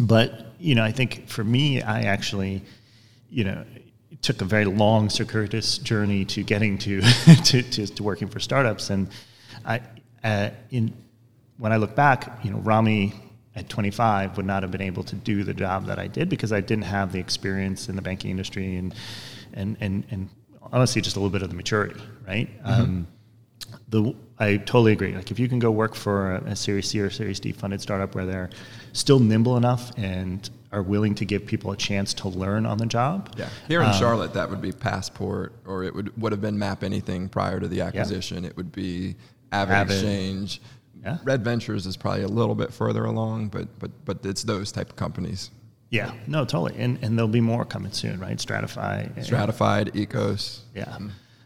[0.00, 2.62] but you know, I think for me, I actually,
[3.30, 3.64] you know,
[4.22, 7.00] took a very long circuitous journey to getting to,
[7.44, 8.90] to, to, to, working for startups.
[8.90, 9.08] And
[9.64, 9.80] I,
[10.24, 10.94] uh, in,
[11.58, 13.14] when I look back, you know, Ramy
[13.54, 16.52] at 25 would not have been able to do the job that I did because
[16.52, 18.94] I didn't have the experience in the banking industry and
[19.52, 20.28] and and, and
[20.72, 22.48] honestly just a little bit of the maturity, right?
[22.64, 22.82] Mm-hmm.
[22.82, 23.06] Um,
[23.92, 25.14] the I totally agree.
[25.14, 27.80] Like if you can go work for a, a Series C or Series D funded
[27.80, 28.50] startup where they're
[28.92, 32.86] still nimble enough and are willing to give people a chance to learn on the
[32.86, 33.32] job.
[33.36, 33.48] Yeah.
[33.68, 37.30] Here in um, Charlotte, that would be Passport, or it would would have been MapAnything
[37.30, 38.42] prior to the acquisition.
[38.42, 38.50] Yeah.
[38.50, 39.14] It would be
[39.52, 39.92] Avid, Avid.
[39.92, 40.60] Exchange.
[41.04, 41.18] Yeah.
[41.24, 44.90] Red Ventures is probably a little bit further along, but but but it's those type
[44.90, 45.50] of companies.
[45.90, 48.38] Yeah, no, totally, and and there'll be more coming soon, right?
[48.38, 50.96] Stratify, Stratified, Ecos, yeah,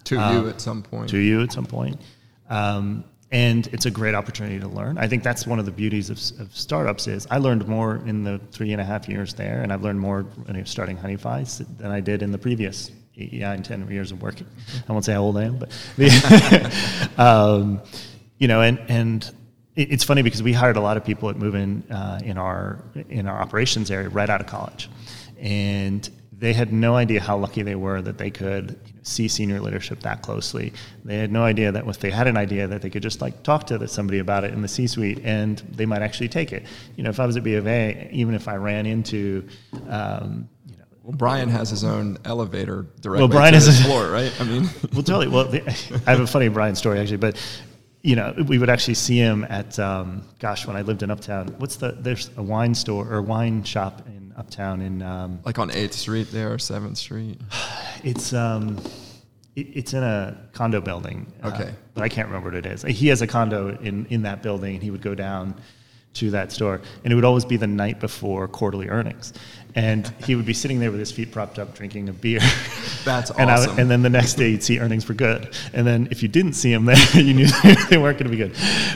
[0.04, 1.10] to um, you at some point.
[1.10, 2.00] To you at some point.
[2.48, 4.98] Um, and it's a great opportunity to learn.
[4.98, 8.22] I think that's one of the beauties of, of, startups is I learned more in
[8.22, 10.26] the three and a half years there, and I've learned more
[10.64, 14.46] starting Honeyfi than I did in the previous eight, nine, ten years of working.
[14.88, 15.72] I won't say how old I am, but
[17.18, 17.82] um,
[18.38, 19.34] you know, and and
[19.74, 23.26] it's funny because we hired a lot of people at Moven uh, in our in
[23.26, 24.88] our operations area right out of college,
[25.40, 29.26] and they had no idea how lucky they were that they could you know, see
[29.26, 30.72] senior leadership that closely.
[31.04, 33.42] They had no idea that if they had an idea that they could just like
[33.42, 36.66] talk to somebody about it in the C-suite and they might actually take it.
[36.96, 39.48] You know, if I was at B of A, even if I ran into,
[39.88, 44.10] um, you know, well, Brian has his own elevator directly well, Brian to his floor,
[44.10, 44.32] right?
[44.38, 45.28] I mean, well, totally.
[45.28, 45.48] Well,
[46.06, 47.40] I have a funny Brian story actually, but
[48.06, 51.48] you know, we would actually see him at, um, gosh, when I lived in Uptown.
[51.58, 51.90] What's the?
[51.90, 56.30] There's a wine store or wine shop in uptown in um, like on Eighth Street
[56.30, 57.40] there or Seventh Street.
[58.04, 58.78] It's um,
[59.56, 61.32] it, it's in a condo building.
[61.42, 62.82] Uh, okay, uh, but I can't remember what it is.
[62.82, 65.60] He has a condo in in that building, and he would go down
[66.14, 69.32] to that store, and it would always be the night before quarterly earnings,
[69.74, 72.40] and he would be sitting there with his feet propped up, drinking a beer.
[73.06, 73.76] That's and awesome.
[73.76, 76.28] I, and then the next day, you'd see earnings were good, and then if you
[76.28, 77.46] didn't see them, there, you knew
[77.88, 78.52] they weren't going to be good.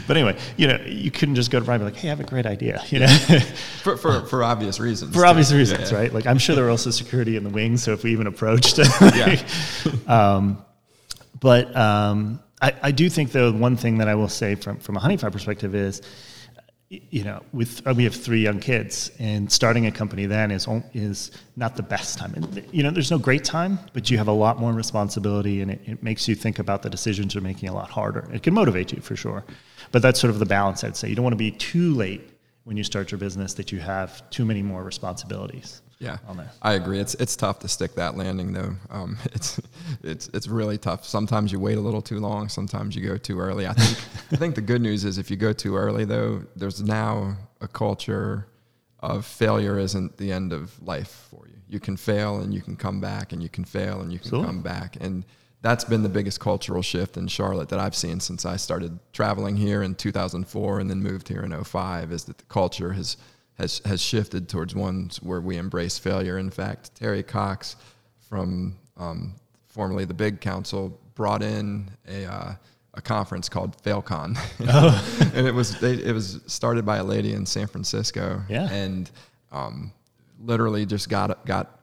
[0.08, 2.10] But anyway, you know, you couldn't just go to Brian and be like, "Hey, I
[2.10, 3.06] have a great idea," you know,
[3.82, 5.14] for, for for obvious reasons.
[5.14, 5.28] For too.
[5.28, 6.12] obvious reasons, yeah, right?
[6.12, 8.78] Like I'm sure there were also security in the wings, so if we even approached,
[9.00, 9.40] yeah.
[10.08, 10.60] um,
[11.38, 14.96] but um, I, I do think though one thing that I will say from from
[14.96, 16.02] a Honeyfi perspective is
[16.90, 20.66] you know, with uh, we have three young kids, and starting a company then is
[20.92, 22.34] is not the best time.
[22.34, 25.70] And you know, there's no great time, but you have a lot more responsibility, and
[25.70, 28.28] it, it makes you think about the decisions you're making a lot harder.
[28.32, 29.44] It can motivate you for sure,
[29.92, 30.82] but that's sort of the balance.
[30.82, 32.28] I'd say you don't want to be too late
[32.70, 35.82] when you start your business that you have too many more responsibilities.
[35.98, 36.18] Yeah,
[36.62, 37.00] I agree.
[37.00, 38.76] It's it's tough to stick that landing though.
[38.90, 39.60] Um, it's
[40.04, 41.04] it's it's really tough.
[41.04, 42.48] Sometimes you wait a little too long.
[42.48, 43.66] Sometimes you go too early.
[43.66, 43.98] I think
[44.32, 47.66] I think the good news is if you go too early though, there's now a
[47.66, 48.46] culture
[49.00, 51.56] of failure isn't the end of life for you.
[51.68, 54.44] You can fail and you can come back and you can fail and you can
[54.44, 55.24] come back and
[55.62, 59.56] that's been the biggest cultural shift in Charlotte that I've seen since I started traveling
[59.56, 63.16] here in 2004 and then moved here in 05 is that the culture has
[63.58, 66.38] has has shifted towards ones where we embrace failure.
[66.38, 67.76] In fact, Terry Cox
[68.28, 69.34] from um,
[69.68, 72.54] formerly the Big Council brought in a uh,
[72.94, 75.30] a conference called FailCon, oh.
[75.34, 78.68] and it was they, it was started by a lady in San Francisco, yeah.
[78.70, 79.10] and
[79.52, 79.92] um,
[80.42, 81.79] literally just got got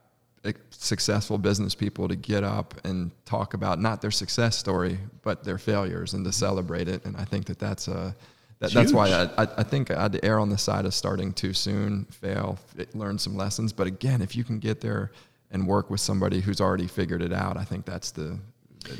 [0.70, 5.58] successful business people to get up and talk about not their success story but their
[5.58, 8.14] failures and to celebrate it and i think that that's a
[8.60, 12.06] that, that's why I, I, think I'd err on the side of starting too soon,
[12.06, 12.58] fail,
[12.92, 13.72] learn some lessons.
[13.72, 15.12] But again, if you can get there
[15.52, 18.38] and work with somebody who's already figured it out, I think that's the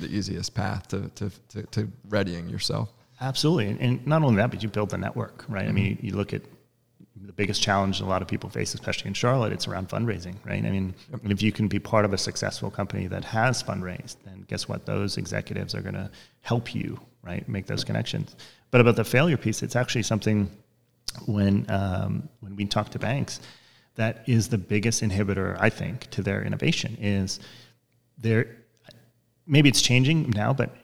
[0.00, 2.92] the easiest path to to, to, to readying yourself.
[3.20, 5.62] Absolutely, and not only that, but you build the network, right?
[5.62, 5.68] Mm-hmm.
[5.68, 6.42] I mean, you look at
[7.24, 10.64] the biggest challenge a lot of people face, especially in Charlotte, it's around fundraising, right?
[10.64, 14.44] I mean, if you can be part of a successful company that has fundraised, then
[14.48, 14.86] guess what?
[14.86, 17.48] Those executives are going to help you, right?
[17.48, 18.36] Make those connections.
[18.70, 20.50] But about the failure piece, it's actually something
[21.26, 23.40] when um, when we talk to banks,
[23.94, 26.96] that is the biggest inhibitor, I think, to their innovation.
[27.00, 27.40] Is
[28.18, 28.58] there
[29.46, 30.76] maybe it's changing now, but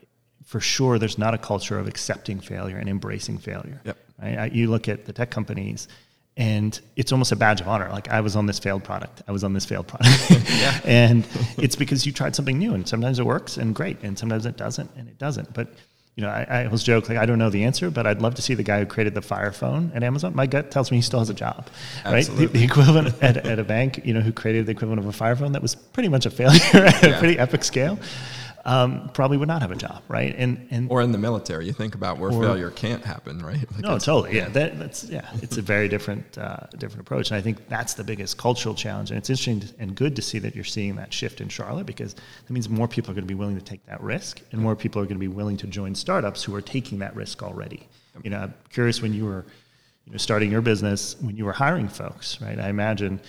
[0.45, 3.81] for sure, there's not a culture of accepting failure and embracing failure.
[3.85, 3.99] Yep.
[4.21, 4.53] Right?
[4.53, 5.89] You look at the tech companies,
[6.37, 7.89] and it's almost a badge of honor.
[7.91, 9.23] Like I was on this failed product.
[9.29, 10.31] I was on this failed product.
[10.51, 10.81] yeah.
[10.85, 11.27] and
[11.59, 14.57] it's because you tried something new, and sometimes it works and great, and sometimes it
[14.57, 15.55] doesn't, and it doesn't.
[15.55, 15.69] But
[16.17, 18.35] you know, I, I was joke like I don't know the answer, but I'd love
[18.37, 20.35] to see the guy who created the Fire Phone at Amazon.
[20.35, 21.69] My gut tells me he still has a job,
[22.05, 22.47] Absolutely.
[22.47, 22.53] right?
[22.53, 25.13] The, the equivalent at, at a bank, you know, who created the equivalent of a
[25.13, 27.11] Fire Phone that was pretty much a failure at yeah.
[27.11, 27.99] a pretty epic scale
[28.67, 30.35] um, probably would not have a job, right?
[30.37, 33.71] And and or in the military, you think about where or, failure can't happen, right?
[33.73, 34.49] Like no, totally, yeah.
[34.49, 38.05] That, that's yeah, it's a very different uh, different approach, and I think that's the
[38.05, 39.11] biggest cultural challenge.
[39.11, 42.15] And it's interesting and good to see that you're seeing that shift in Charlotte because
[42.15, 44.75] that means more people are going to be willing to take that risk, and more
[44.75, 47.87] people are going to be willing to join startups who are taking that risk already.
[48.23, 49.45] You know, I'm curious when you were
[50.07, 52.59] you know, starting your business when you were hiring folks, right?
[52.59, 53.21] I imagine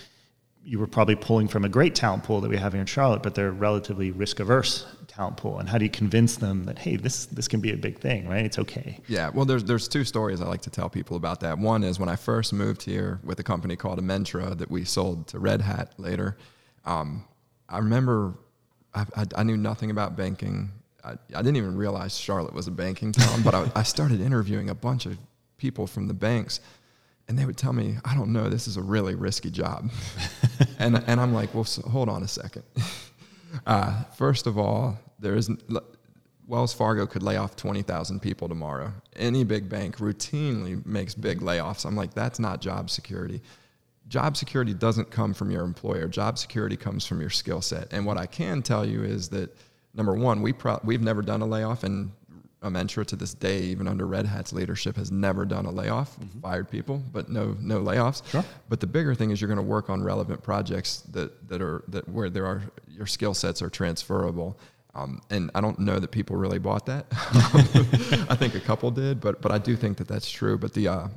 [0.64, 3.22] you were probably pulling from a great talent pool that we have here in Charlotte,
[3.22, 4.84] but they're relatively risk averse
[5.16, 5.58] talent pool.
[5.58, 8.28] And how do you convince them that hey, this this can be a big thing,
[8.28, 8.44] right?
[8.44, 9.00] It's okay.
[9.08, 11.58] Yeah, well, there's there's two stories I like to tell people about that.
[11.58, 15.26] One is when I first moved here with a company called Amentra that we sold
[15.28, 16.36] to Red Hat later.
[16.84, 17.24] Um,
[17.68, 18.34] I remember
[18.94, 20.70] I, I, I, knew nothing about banking.
[21.02, 24.70] I, I, didn't even realize Charlotte was a banking town, but I, I started interviewing
[24.70, 25.18] a bunch of
[25.58, 26.60] people from the banks
[27.28, 29.90] and they would tell me, I don't know, this is a really risky job.
[30.78, 32.62] and, and I'm like, well, so hold on a second.
[33.64, 35.50] Uh, first of all, there is
[36.46, 38.92] Wells Fargo could lay off 20,000 people tomorrow.
[39.16, 41.84] Any big bank routinely makes big layoffs.
[41.84, 43.40] I'm like, that's not job security.
[44.08, 46.06] Job security doesn't come from your employer.
[46.06, 47.92] Job security comes from your skill set.
[47.92, 49.56] And what I can tell you is that
[49.94, 52.12] number one, we pro- we've never done a layoff, and
[52.66, 56.40] Amentra to this day, even under Red Hat's leadership, has never done a layoff, mm-hmm.
[56.40, 58.28] fired people, but no no layoffs.
[58.30, 58.44] Sure.
[58.68, 61.84] But the bigger thing is you're going to work on relevant projects that that are
[61.88, 64.58] that where there are your skill sets are transferable.
[64.94, 67.06] Um, and I don't know that people really bought that.
[68.30, 70.56] I think a couple did, but but I do think that that's true.
[70.56, 71.08] But the uh,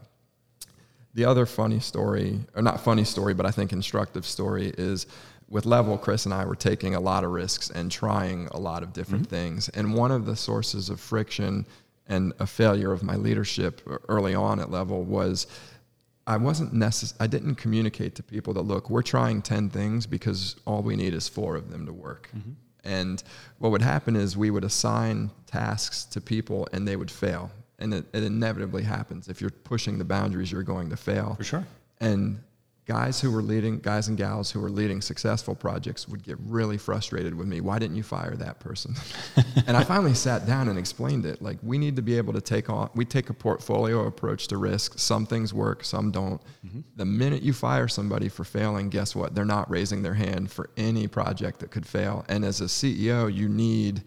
[1.13, 5.07] the other funny story, or not funny story, but I think instructive story is
[5.49, 8.83] with Level, Chris and I were taking a lot of risks and trying a lot
[8.83, 9.35] of different mm-hmm.
[9.35, 9.69] things.
[9.69, 11.65] And one of the sources of friction
[12.07, 15.47] and a failure of my leadership early on at Level was
[16.27, 20.55] I wasn't necess- I didn't communicate to people that look, we're trying 10 things because
[20.65, 22.29] all we need is four of them to work.
[22.35, 22.51] Mm-hmm.
[22.83, 23.23] And
[23.57, 27.51] what would happen is we would assign tasks to people and they would fail.
[27.79, 29.27] And it, it inevitably happens.
[29.27, 31.35] If you're pushing the boundaries, you're going to fail.
[31.35, 31.67] For sure.
[31.99, 32.39] And
[32.89, 36.75] guys who were leading guys and gals who were leading successful projects would get really
[36.75, 37.61] frustrated with me.
[37.61, 38.95] Why didn't you fire that person?
[39.67, 41.39] And i finally sat down and explained it.
[41.41, 44.57] Like we need to be able to take on we take a portfolio approach to
[44.57, 44.97] risk.
[44.97, 46.41] Some things work some don't.
[46.65, 46.79] Mm-hmm.
[46.95, 49.35] the minute you fire somebody for failing guess what?
[49.35, 52.25] They're not raising their hand for any project that could fail.
[52.27, 54.03] And as a ceo you need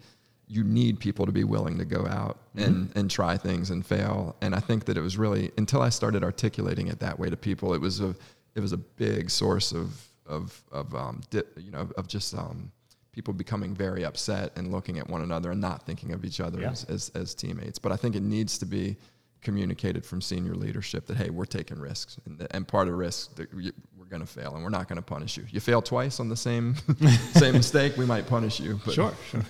[0.47, 2.65] you need people to be willing to go out mm-hmm.
[2.65, 4.35] and, and try things and fail.
[4.41, 7.37] And I think that it was really until I started articulating it that way to
[7.37, 8.13] people, it was a
[8.55, 12.71] it was a big source of of of um, di- you know of just um,
[13.11, 16.59] people becoming very upset and looking at one another and not thinking of each other
[16.59, 16.71] yeah.
[16.71, 17.77] as, as, as teammates.
[17.77, 18.97] But I think it needs to be
[19.41, 23.53] communicated from senior leadership that hey, we're taking risks, and, and part of risk that
[23.53, 25.45] we're going to fail, and we're not going to punish you.
[25.49, 26.75] You fail twice on the same
[27.33, 28.79] same mistake, we might punish you.
[28.85, 29.41] But sure, sure.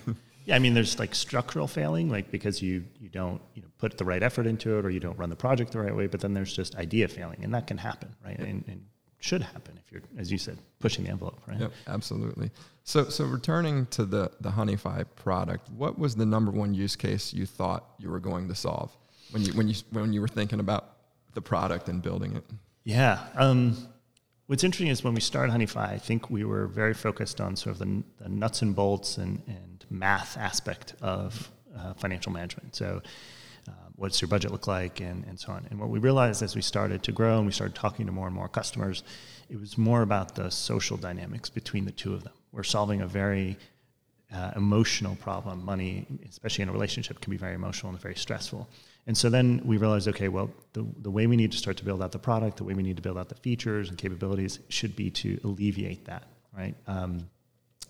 [0.46, 3.96] Yeah, I mean, there's like structural failing, like because you you don't you know put
[3.96, 6.06] the right effort into it, or you don't run the project the right way.
[6.06, 8.38] But then there's just idea failing, and that can happen, right?
[8.38, 8.84] And, and
[9.24, 11.58] should happen if you're, as you said, pushing the envelope, right?
[11.58, 12.50] Yep, absolutely.
[12.82, 17.32] So, so returning to the the Honeyfi product, what was the number one use case
[17.32, 18.94] you thought you were going to solve
[19.30, 20.84] when you when you when you were thinking about
[21.32, 22.44] the product and building it?
[22.84, 23.18] Yeah.
[23.36, 23.78] Um,
[24.46, 27.76] what's interesting is when we started Honeyfi, I think we were very focused on sort
[27.76, 32.76] of the, the nuts and bolts and, and math aspect of uh, financial management.
[32.76, 33.00] So
[33.96, 35.66] what's your budget look like, and, and so on.
[35.70, 38.26] And what we realized as we started to grow and we started talking to more
[38.26, 39.02] and more customers,
[39.48, 42.32] it was more about the social dynamics between the two of them.
[42.52, 43.56] We're solving a very
[44.34, 45.64] uh, emotional problem.
[45.64, 48.68] Money, especially in a relationship, can be very emotional and very stressful.
[49.06, 51.84] And so then we realized, okay, well, the, the way we need to start to
[51.84, 54.58] build out the product, the way we need to build out the features and capabilities
[54.68, 56.24] should be to alleviate that,
[56.56, 56.74] right?
[56.86, 57.28] Um,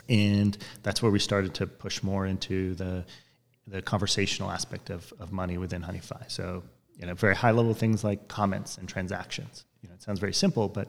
[0.09, 3.07] and that's where we started to push more into the
[3.67, 6.31] the conversational aspect of, of money within Honeyfi.
[6.31, 6.63] So,
[6.99, 9.65] you know, very high level things like comments and transactions.
[9.83, 10.89] You know, it sounds very simple, but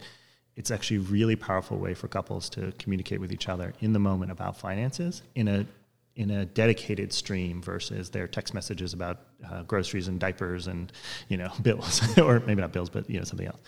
[0.55, 3.99] it's actually a really powerful way for couples to communicate with each other in the
[3.99, 5.65] moment about finances in a
[6.15, 10.91] in a dedicated stream versus their text messages about uh, groceries and diapers and
[11.27, 13.59] you know bills or maybe not bills but you know something else.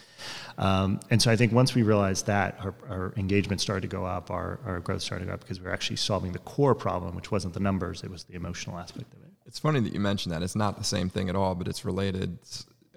[0.58, 4.06] Um, and so i think once we realized that our, our, engagement started to go
[4.06, 6.76] up our, our growth started to go up because we were actually solving the core
[6.76, 9.30] problem which wasn't the numbers it was the emotional aspect of it.
[9.46, 10.42] It's funny that you mentioned that.
[10.42, 12.38] It's not the same thing at all but it's related.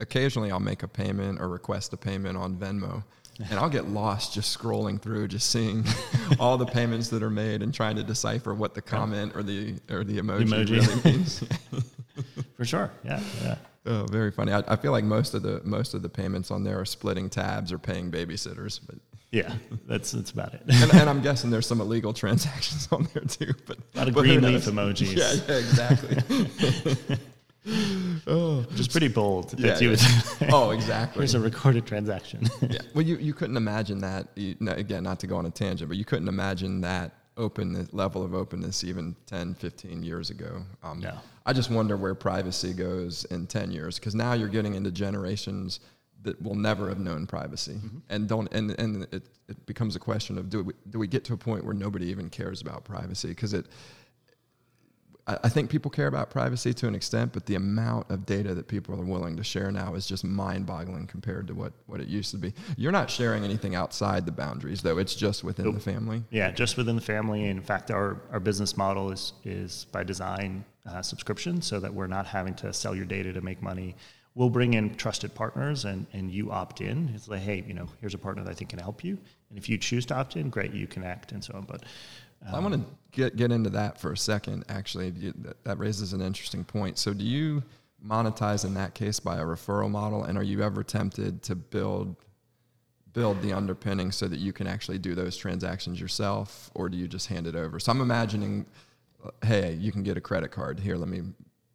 [0.00, 3.02] Occasionally i'll make a payment or request a payment on venmo
[3.48, 5.85] and I'll get lost just scrolling through, just seeing
[6.38, 9.76] all the payments that are made and trying to decipher what the comment or the
[9.90, 10.70] or the emoji, emoji.
[10.70, 11.44] really means.
[12.57, 13.57] For sure, yeah, yeah.
[13.87, 14.53] Oh, very funny.
[14.53, 17.30] I, I, feel like most of the most of the payments on there are splitting
[17.30, 18.97] tabs or paying babysitters, but
[19.30, 19.55] yeah,
[19.86, 20.62] that's that's about it.
[20.68, 23.55] and, and, I'm guessing there's some illegal transactions on there too.
[23.66, 25.16] But a lot of green leaf emojis.
[25.16, 27.16] Yeah, yeah, exactly
[28.26, 29.58] oh, which is pretty bold.
[29.58, 29.96] Yeah, yeah.
[30.50, 31.20] oh, exactly.
[31.20, 32.48] There's a recorded transaction.
[32.62, 32.80] yeah.
[32.94, 34.28] Well, you, you couldn't imagine that.
[34.34, 38.22] You, again, not to go on a tangent, but you couldn't imagine that open level
[38.22, 40.62] of openness even 10, 15 years ago.
[40.82, 41.18] Um, no.
[41.46, 45.80] I just wonder where privacy goes in 10 years because now you're getting into generations
[46.22, 47.98] that will never have known privacy Mm-hmm.
[48.11, 51.24] and don't and and it, it becomes a question of do we, do we get
[51.24, 53.66] to a point where nobody even cares about privacy because it
[55.31, 58.55] I I think people care about privacy to an extent, but the amount of data
[58.55, 62.09] that people are willing to share now is just mind-boggling compared to what, what it
[62.09, 62.53] used to be.
[62.76, 64.99] You're not sharing anything outside the boundaries, though.
[64.99, 66.22] It's just within the family.
[66.31, 67.47] Yeah, just within the family.
[67.47, 72.07] In fact, our, our business model is is by design uh, subscription, so that we're
[72.18, 73.97] not having to sell your data to make money.
[74.37, 77.11] We'll bring in trusted partners, and, and you opt in.
[77.14, 79.18] It's like, hey, you know, here's a partner that I think can help you,
[79.49, 81.64] and if you choose to opt in, great, you connect and so on.
[81.64, 81.83] But
[82.53, 82.80] I want to
[83.12, 84.64] get get into that for a second.
[84.68, 86.99] Actually, that, that raises an interesting point.
[86.99, 87.62] So, do you
[88.05, 92.16] monetize in that case by a referral model, and are you ever tempted to build
[93.12, 97.09] build the underpinning so that you can actually do those transactions yourself, or do you
[97.09, 97.78] just hand it over?
[97.80, 98.64] So, I'm imagining,
[99.24, 100.97] uh, hey, you can get a credit card here.
[100.97, 101.22] Let me.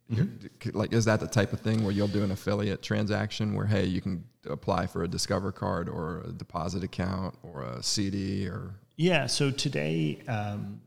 [0.08, 0.28] here-
[0.72, 3.84] Like, is that the type of thing where you'll do an affiliate transaction where, hey,
[3.86, 8.74] you can apply for a Discover card or a deposit account or a CD or
[8.96, 9.26] Yeah.
[9.26, 10.80] So today, um,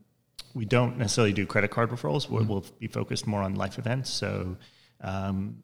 [0.54, 2.28] we don't necessarily do credit card referrals.
[2.28, 4.10] We'll, we'll be focused more on life events.
[4.10, 4.56] So
[5.00, 5.62] um,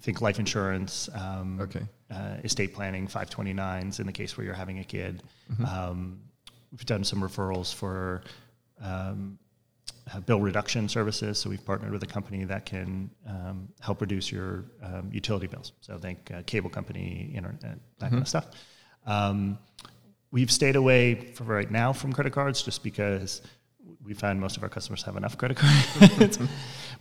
[0.00, 1.82] think life insurance, um, Okay.
[2.10, 5.22] uh, estate planning, 529s in the case where you're having a kid.
[5.66, 6.20] Um,
[6.70, 8.22] we've done some referrals for
[8.80, 9.38] um,
[10.14, 11.38] uh, bill reduction services.
[11.38, 15.72] So we've partnered with a company that can um, help reduce your um, utility bills.
[15.80, 18.46] So think uh, cable company, internet, that kind of stuff.
[19.04, 19.58] Um,
[20.30, 23.42] we've stayed away for right now from credit cards just because
[24.04, 26.38] we find most of our customers have enough credit cards.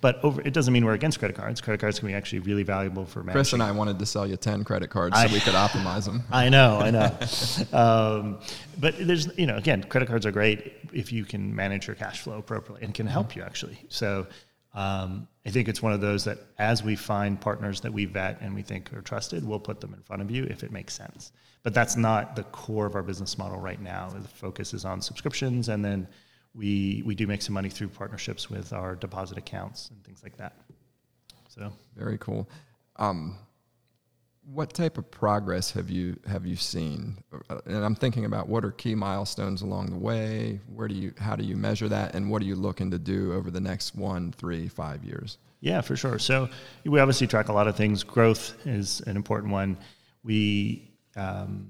[0.02, 1.62] but over, it doesn't mean we're against credit cards.
[1.62, 3.34] Credit cards can be actually really valuable for managing.
[3.34, 6.24] Chris and I wanted to sell you 10 credit cards so we could optimize them.
[6.32, 7.78] I know, I know.
[7.78, 8.40] um,
[8.80, 12.22] but there's, you know, again, credit cards are great if you can manage your cash
[12.22, 13.80] flow appropriately and can help you actually.
[13.90, 14.28] So
[14.74, 18.42] um, I think it's one of those that as we find partners that we vet
[18.42, 20.94] and we think are trusted, we'll put them in front of you if it makes
[20.94, 21.32] sense.
[21.64, 24.10] But that's not the core of our business model right now.
[24.10, 26.08] The focus is on subscriptions, and then
[26.54, 30.38] we we do make some money through partnerships with our deposit accounts and things like
[30.38, 30.56] that.
[31.50, 32.50] So Very cool.
[32.98, 33.38] Um,
[34.50, 37.18] what type of progress have you have you seen?
[37.66, 40.62] And I'm thinking about what are key milestones along the way.
[40.74, 43.34] Where do you how do you measure that, and what are you looking to do
[43.34, 45.38] over the next one, three, five years?
[45.60, 46.18] Yeah, for sure.
[46.20, 46.50] So
[46.86, 48.04] we obviously track a lot of things.
[48.04, 49.78] Growth is an important one.
[50.24, 51.68] We um,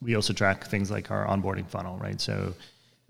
[0.00, 2.20] we also track things like our onboarding funnel, right?
[2.20, 2.54] So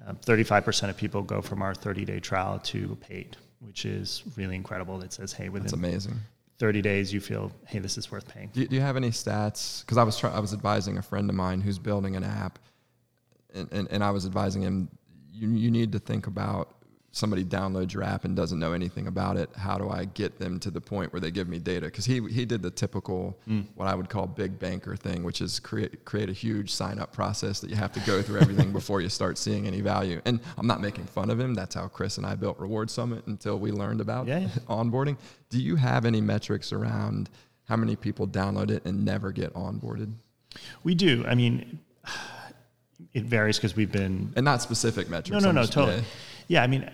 [0.06, 4.56] um, 35% of people go from our 30 day trial to paid, which is really
[4.56, 4.98] incredible.
[4.98, 6.14] That says, hey, That's within amazing.
[6.58, 8.50] 30 days, you feel, hey, this is worth paying.
[8.52, 9.80] Do you, do you have any stats?
[9.80, 12.58] Because I was try, I was advising a friend of mine who's building an app,
[13.54, 14.88] and, and, and I was advising him,
[15.32, 16.76] you you need to think about
[17.14, 19.50] somebody downloads your app and doesn't know anything about it.
[19.54, 21.86] How do I get them to the point where they give me data?
[21.86, 23.64] Because he he did the typical mm.
[23.74, 27.12] what I would call big banker thing, which is create create a huge sign up
[27.12, 30.20] process that you have to go through everything before you start seeing any value.
[30.24, 31.54] And I'm not making fun of him.
[31.54, 34.48] That's how Chris and I built Reward Summit until we learned about Yeah, yeah.
[34.68, 35.18] onboarding.
[35.50, 37.28] Do you have any metrics around
[37.64, 40.12] how many people download it and never get onboarded?
[40.82, 41.24] We do.
[41.26, 41.78] I mean,
[43.12, 45.30] it varies because we've been And not specific metrics.
[45.32, 45.98] No, no, I'm no, just- totally.
[45.98, 46.02] yeah.
[46.48, 46.88] Yeah, I mean,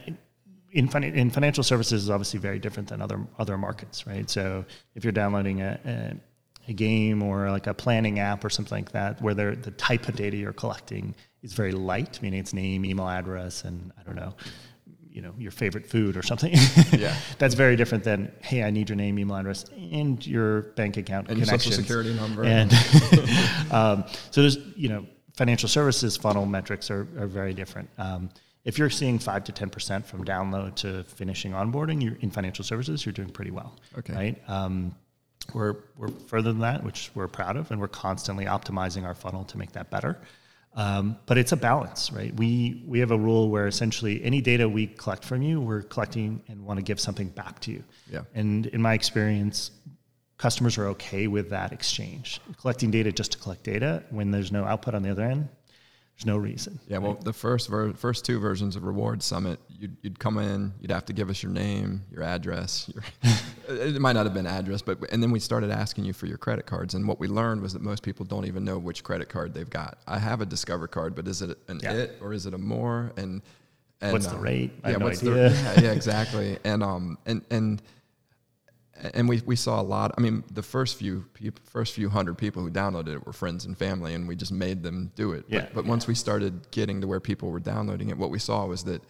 [0.72, 4.28] in in financial services is obviously very different than other other markets, right?
[4.28, 8.76] So if you're downloading a, a, a game or like a planning app or something
[8.76, 12.84] like that, where the type of data you're collecting is very light, meaning it's name,
[12.84, 14.34] email address, and I don't know,
[15.10, 16.52] you know, your favorite food or something.
[16.92, 17.16] Yeah.
[17.38, 21.28] That's very different than hey, I need your name, email address, and your bank account
[21.28, 22.44] And your social security number.
[22.44, 22.72] And
[23.70, 27.88] um, so there's, you know, financial services funnel metrics are, are very different.
[27.96, 28.28] Um,
[28.68, 33.06] if you're seeing five to 10% from download to finishing onboarding, you're in financial services,
[33.06, 33.74] you're doing pretty well.
[33.96, 34.12] Okay.
[34.12, 34.42] Right.
[34.46, 34.94] Um,
[35.54, 39.44] we're, we're further than that, which we're proud of, and we're constantly optimizing our funnel
[39.44, 40.18] to make that better.
[40.74, 42.32] Um, but it's a balance, right?
[42.34, 46.42] We we have a rule where essentially any data we collect from you, we're collecting
[46.46, 47.82] and want to give something back to you.
[48.12, 48.20] Yeah.
[48.34, 49.70] And in my experience,
[50.36, 52.40] customers are okay with that exchange.
[52.60, 55.48] Collecting data just to collect data when there's no output on the other end,
[56.18, 56.80] there's no reason.
[56.88, 60.72] Yeah, well, the first ver- first two versions of Reward Summit, you'd, you'd come in,
[60.80, 62.90] you'd have to give us your name, your address.
[62.92, 63.04] Your
[63.68, 66.36] it might not have been address, but and then we started asking you for your
[66.36, 69.28] credit cards, and what we learned was that most people don't even know which credit
[69.28, 69.98] card they've got.
[70.08, 71.92] I have a Discover card, but is it an Yeah.
[71.92, 73.12] it or is it a more?
[73.16, 73.40] And,
[74.00, 74.72] and What's the um, rate?
[74.84, 75.50] Yeah, no what's idea.
[75.50, 76.58] the yeah, yeah, exactly.
[76.64, 77.80] And um and and
[79.14, 80.12] and we, we saw a lot.
[80.16, 83.64] I mean, the first few people, first few hundred people who downloaded it were friends
[83.64, 85.44] and family, and we just made them do it.
[85.48, 88.38] Yeah, but but once we started getting to where people were downloading it, what we
[88.38, 89.02] saw was that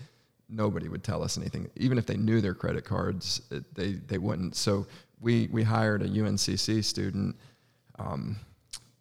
[0.48, 4.18] nobody would tell us anything, even if they knew their credit cards, it, they they
[4.18, 4.56] wouldn't.
[4.56, 4.86] So
[5.20, 7.36] we we hired a UNCC student.
[7.98, 8.36] Um,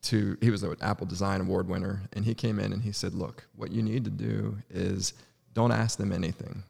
[0.03, 3.13] to he was an Apple Design Award winner, and he came in and he said,
[3.13, 5.13] "Look, what you need to do is
[5.53, 6.63] don't ask them anything."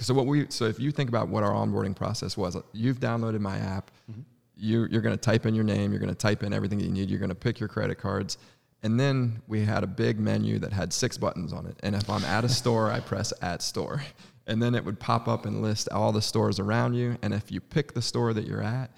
[0.00, 3.40] So what we so if you think about what our onboarding process was, you've downloaded
[3.40, 3.90] my app.
[4.10, 4.22] Mm-hmm.
[4.58, 5.92] You, you're going to type in your name.
[5.92, 7.10] You're going to type in everything you need.
[7.10, 8.38] You're going to pick your credit cards.
[8.82, 11.76] And then we had a big menu that had six buttons on it.
[11.82, 14.02] And if I'm at a store, I press at store.
[14.46, 17.18] And then it would pop up and list all the stores around you.
[17.20, 18.90] And if you pick the store that you're at,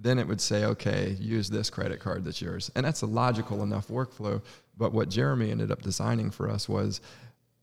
[0.00, 2.70] then it would say, okay, use this credit card that's yours.
[2.74, 4.42] And that's a logical enough workflow.
[4.76, 7.00] But what Jeremy ended up designing for us was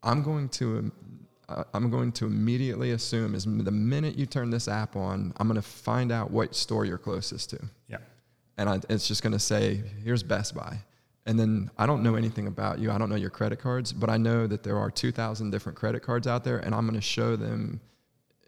[0.04, 1.25] I'm going to uh,
[1.74, 5.56] I'm going to immediately assume is the minute you turn this app on, I'm going
[5.56, 7.60] to find out what store you're closest to.
[7.88, 7.98] Yeah.
[8.58, 10.80] And I, it's just going to say, here's Best Buy.
[11.26, 12.91] And then I don't know anything about you.
[12.91, 16.02] I don't know your credit cards, but I know that there are 2,000 different credit
[16.02, 17.80] cards out there, and I'm going to show them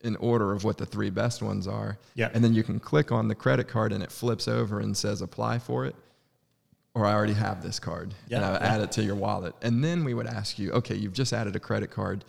[0.03, 1.97] in order of what the three best ones are.
[2.13, 2.29] Yeah.
[2.33, 5.21] And then you can click on the credit card, and it flips over and says
[5.21, 5.95] apply for it.
[6.93, 8.73] Or I already have this card, yeah, and I yeah.
[8.73, 9.53] add it to your wallet.
[9.61, 12.25] And then we would ask you, okay, you've just added a credit card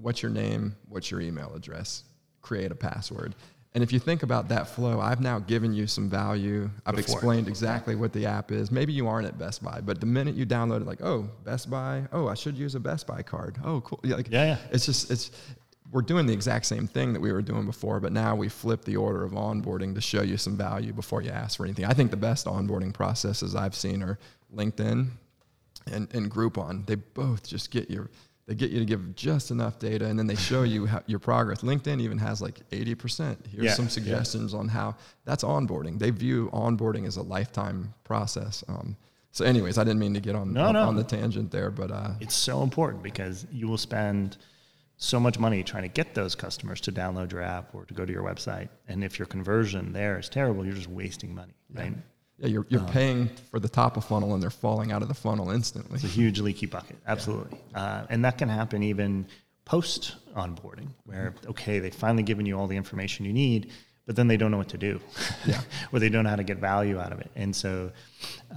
[0.00, 2.04] what's your name, what's your email address,
[2.40, 3.34] create a password.
[3.74, 6.70] And if you think about that flow, I've now given you some value.
[6.86, 7.16] I've Before.
[7.16, 8.70] explained exactly what the app is.
[8.70, 11.70] Maybe you aren't at Best Buy, but the minute you download it, like, oh, Best
[11.70, 13.58] Buy, oh, I should use a Best Buy card.
[13.62, 14.00] Oh, cool.
[14.02, 14.56] Yeah, like, yeah, yeah.
[14.72, 15.30] It's just it's
[15.92, 18.84] we're doing the exact same thing that we were doing before, but now we flip
[18.84, 21.84] the order of onboarding to show you some value before you ask for anything.
[21.84, 24.18] I think the best onboarding processes I've seen are
[24.54, 25.08] LinkedIn
[25.90, 26.86] and, and Groupon.
[26.86, 28.10] They both just get your
[28.48, 31.18] they get you to give just enough data and then they show you how, your
[31.18, 31.60] progress.
[31.60, 33.46] LinkedIn even has like 80%.
[33.46, 34.96] Here's Yeah, some suggestions on how
[35.26, 35.98] that's onboarding.
[35.98, 38.64] They view onboarding as a lifetime process.
[38.66, 38.96] Um,
[39.32, 40.82] so, anyways, I didn't mean to get on, No, on, no.
[40.84, 44.38] on the tangent there, but uh, It's so important because you will spend
[44.96, 48.06] so much money trying to get those customers to download your app or to go
[48.06, 48.70] to your website.
[48.88, 51.92] And if your conversion there is terrible, you're just wasting money, right?
[51.92, 51.98] yeah,
[52.40, 55.50] you're, you're paying for the top of funnel and they're falling out of the funnel
[55.50, 55.96] instantly.
[55.96, 57.58] It's a huge leaky bucket, absolutely.
[57.74, 59.26] Uh, and that can happen even
[59.64, 63.70] post onboarding, where, okay, they've finally given you all the information you need,
[64.06, 65.00] but then they don't know what to do,
[65.46, 65.60] Yeah.
[65.92, 67.30] or they don't know how to get value out of it.
[67.36, 67.90] And so,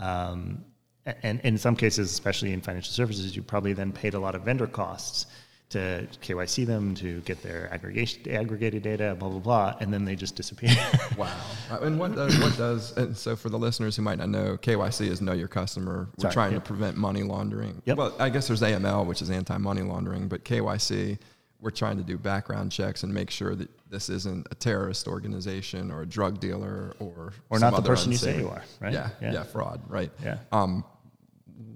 [0.01, 0.63] um,
[1.05, 4.35] a- and in some cases, especially in financial services, you probably then paid a lot
[4.35, 5.25] of vendor costs
[5.71, 10.15] to KYC them, to get their aggregation, aggregated data, blah, blah, blah, and then they
[10.15, 10.75] just disappear.
[11.17, 11.33] Wow.
[11.69, 14.57] Uh, And what does, what does, and so for the listeners who might not know,
[14.57, 16.07] KYC is know your customer.
[16.17, 16.63] We're Sorry, trying yep.
[16.63, 17.81] to prevent money laundering.
[17.85, 17.97] Yep.
[17.97, 21.19] Well, I guess there's AML, which is anti money laundering, but KYC,
[21.59, 25.91] we're trying to do background checks and make sure that this isn't a terrorist organization
[25.91, 28.93] or a drug dealer or Or not the person you say you are, right?
[28.93, 29.33] Yeah, Yeah.
[29.33, 30.11] yeah, fraud, right?
[30.23, 30.37] Yeah.
[30.51, 30.83] Um,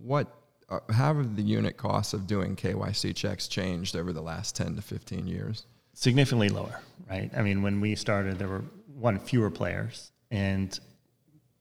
[0.01, 0.27] what,
[0.70, 4.76] uh, how have the unit costs of doing KYC checks changed over the last 10
[4.76, 5.66] to 15 years?
[5.95, 7.32] significantly lower, right?
[7.36, 8.63] I mean, when we started, there were
[8.93, 10.78] one fewer players, and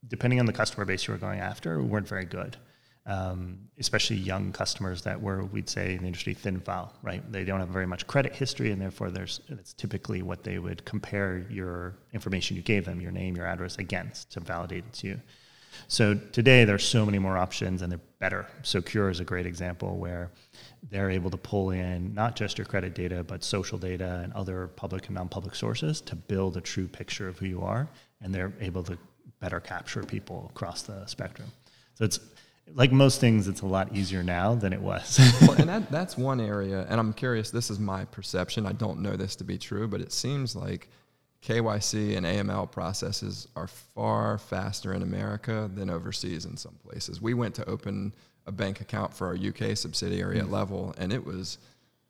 [0.07, 2.55] depending on the customer base you were going after, we weren't very good.
[3.07, 7.21] Um, especially young customers that were, we'd say in the industry, thin file, right?
[7.31, 10.83] They don't have very much credit history, and therefore, there's it's typically what they would
[10.85, 15.21] compare your information you gave them, your name, your address, against to validate it's you.
[15.87, 18.47] So today there's so many more options and they're better.
[18.63, 20.31] Socure is a great example where
[20.89, 24.65] they're able to pull in not just your credit data, but social data and other
[24.75, 27.87] public and non-public sources to build a true picture of who you are,
[28.21, 28.97] and they're able to
[29.39, 31.51] better capture people across the spectrum.
[31.93, 32.19] So it's
[32.73, 35.19] like most things, it's a lot easier now than it was.
[35.43, 37.51] well, and that, that's one area, and I'm curious.
[37.51, 38.65] This is my perception.
[38.65, 40.89] I don't know this to be true, but it seems like
[41.45, 47.21] KYC and AML processes are far faster in America than overseas in some places.
[47.21, 48.13] We went to open
[48.47, 50.51] a bank account for our UK subsidiary at mm.
[50.51, 51.59] Level, and it was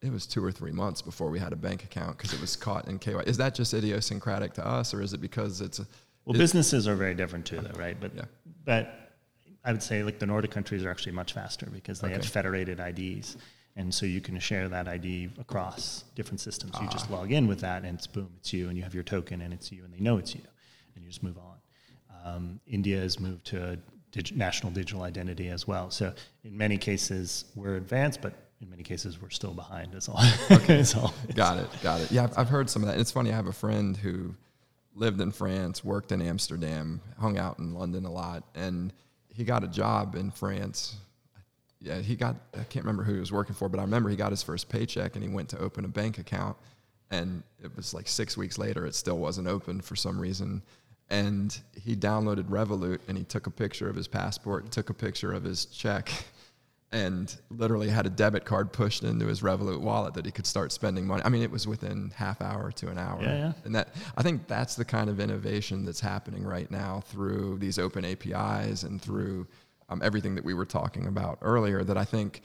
[0.02, 2.56] it was two or three months before we had a bank account because it was
[2.56, 3.28] caught in KYC.
[3.28, 5.88] Is that just idiosyncratic to us, or is it because it's a
[6.24, 7.98] Well, businesses are very different too, though, right?
[8.00, 8.26] But Yeah.
[8.64, 9.06] but
[9.66, 12.80] I would say like the Nordic countries are actually much faster because they have federated
[12.80, 13.36] IDs,
[13.76, 16.74] and so you can share that ID across different systems.
[16.80, 16.92] You Ah.
[16.92, 19.42] just log in with that, and it's boom, it's you, and you have your token,
[19.42, 20.42] and it's you, and they know it's you,
[20.96, 21.56] and you just move on.
[22.24, 23.78] Um, India has moved to a
[24.12, 25.92] dig- national digital identity as well.
[25.92, 26.14] So
[26.44, 29.94] in many cases we're advanced, but in many cases we're still behind.
[29.94, 30.20] Is all.
[30.70, 31.14] Is all.
[31.36, 31.68] Got it.
[31.84, 32.12] Got it.
[32.12, 33.00] Yeah, I've, I've heard some of that.
[33.00, 33.32] It's funny.
[33.32, 34.34] I have a friend who
[34.96, 38.92] lived in France, worked in Amsterdam, hung out in London a lot, and
[39.28, 40.96] he got a job in France.
[41.86, 42.36] Yeah, he got.
[42.56, 44.70] I can't remember who he was working for, but I remember he got his first
[44.70, 46.58] paycheck and he went to open a bank account,
[47.12, 50.64] and it was like six weeks later, it still wasn't open for some reason.
[51.12, 55.32] And he downloaded Revolut and he took a picture of his passport, took a picture
[55.32, 56.12] of his check,
[56.92, 60.72] and literally had a debit card pushed into his Revolut wallet that he could start
[60.72, 61.22] spending money.
[61.24, 63.22] I mean, it was within half hour to an hour.
[63.22, 63.54] Yeah, yeah.
[63.66, 67.78] And that I think that's the kind of innovation that's happening right now through these
[67.78, 69.46] open APIs and through
[69.90, 72.42] um, everything that we were talking about earlier that I think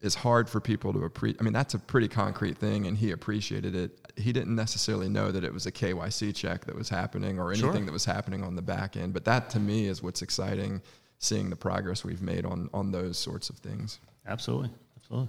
[0.00, 1.40] is hard for people to appreciate.
[1.40, 3.98] I mean, that's a pretty concrete thing, and he appreciated it.
[4.16, 7.72] He didn't necessarily know that it was a KYC check that was happening or anything
[7.72, 7.84] Sure.
[7.84, 9.14] that was happening on the back end.
[9.14, 10.82] But that to me is what's exciting,
[11.18, 14.00] seeing the progress we've made on on those sorts of things.
[14.26, 15.28] Absolutely, absolutely.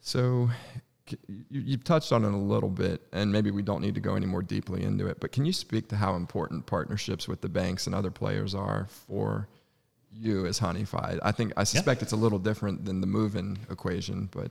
[0.00, 0.48] So
[1.28, 4.14] you, you've touched on it a little bit, and maybe we don't need to go
[4.14, 5.18] any more deeply into it.
[5.20, 8.86] But can you speak to how important partnerships with the banks and other players are
[9.08, 9.48] for
[10.18, 11.20] you as Honeyfied?
[11.22, 14.50] I think I suspect it's a little different than the Moven equation, but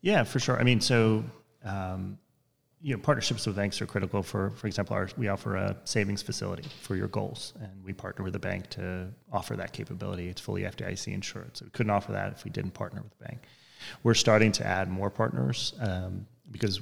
[0.00, 0.58] Yeah, for sure.
[0.58, 1.24] I mean, so
[1.64, 2.18] um,
[2.80, 4.22] you know, partnerships with banks are critical.
[4.22, 8.24] For for example, our, we offer a savings facility for your goals, and we partner
[8.24, 10.28] with the bank to offer that capability.
[10.28, 13.24] It's fully FDIC insured, so we couldn't offer that if we didn't partner with the
[13.24, 13.40] bank.
[14.02, 16.80] We're starting to add more partners um, because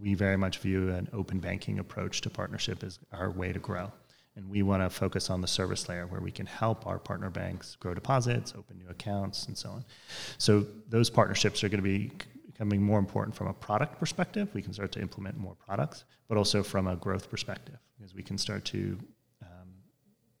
[0.00, 3.92] we very much view an open banking approach to partnership as our way to grow.
[4.34, 7.28] And we want to focus on the service layer where we can help our partner
[7.28, 9.84] banks grow deposits, open new accounts, and so on.
[10.38, 12.10] So those partnerships are going to be
[12.46, 14.48] becoming more important from a product perspective.
[14.54, 18.22] We can start to implement more products, but also from a growth perspective because we
[18.22, 18.98] can start to
[19.42, 19.68] um,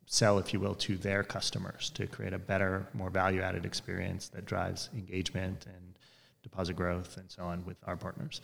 [0.06, 4.46] sell, if you will, to their customers to create a better, more value-added experience that
[4.46, 5.98] drives engagement and
[6.42, 8.40] deposit growth and so on with our partners.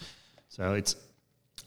[0.48, 0.96] So it's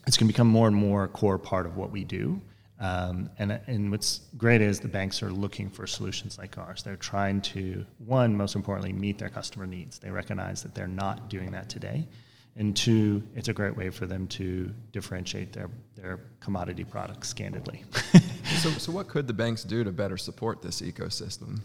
[0.06, 2.40] it's going to become more and more a core part of what we do.
[2.80, 6.82] Um, and, and what's great is the banks are looking for solutions like ours.
[6.82, 9.98] They're trying to, one, most importantly, meet their customer needs.
[9.98, 12.08] They recognize that they're not doing that today.
[12.56, 17.84] And two, it's a great way for them to differentiate their, their commodity products candidly.
[18.58, 21.64] so, so what could the banks do to better support this ecosystem?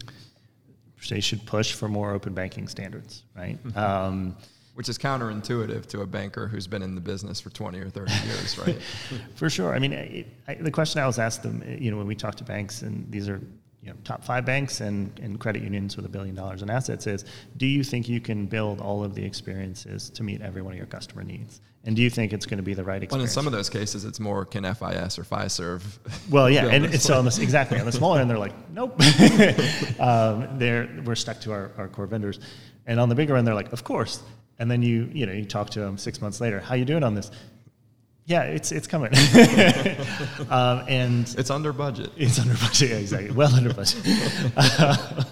[1.08, 3.58] they should push for more open banking standards, right?
[3.76, 4.36] Um,
[4.78, 8.12] Which is counterintuitive to a banker who's been in the business for 20 or 30
[8.28, 8.78] years, right?
[9.34, 9.74] For sure.
[9.74, 12.36] I mean, I, I, the question I always ask them, you know, when we talk
[12.36, 13.40] to banks, and these are
[13.82, 17.08] you know top five banks and, and credit unions with a billion dollars in assets,
[17.08, 17.24] is
[17.56, 20.78] do you think you can build all of the experiences to meet every one of
[20.78, 21.60] your customer needs?
[21.82, 23.12] And do you think it's going to be the right experience?
[23.12, 25.82] Well, in some of those cases, it's more can FIS or Fiserv.
[26.30, 28.92] Well, yeah, and so on the, exactly on the smaller end, they're like, nope,
[29.98, 32.38] um, they're we're stuck to our, our core vendors,
[32.86, 34.22] and on the bigger end, they're like, of course.
[34.58, 37.04] And then you you know you talk to them six months later, how you doing
[37.04, 37.30] on this?
[38.26, 39.10] Yeah, it's it's coming,
[40.50, 42.10] um, and It's under budget.
[42.16, 44.04] it's under budget, yeah, exactly, well under budget.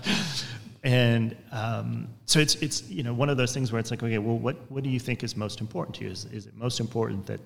[0.83, 4.19] and um, so it's it's you know one of those things where it's like, okay,
[4.19, 6.11] well, what what do you think is most important to you?
[6.11, 7.41] Is is it most important that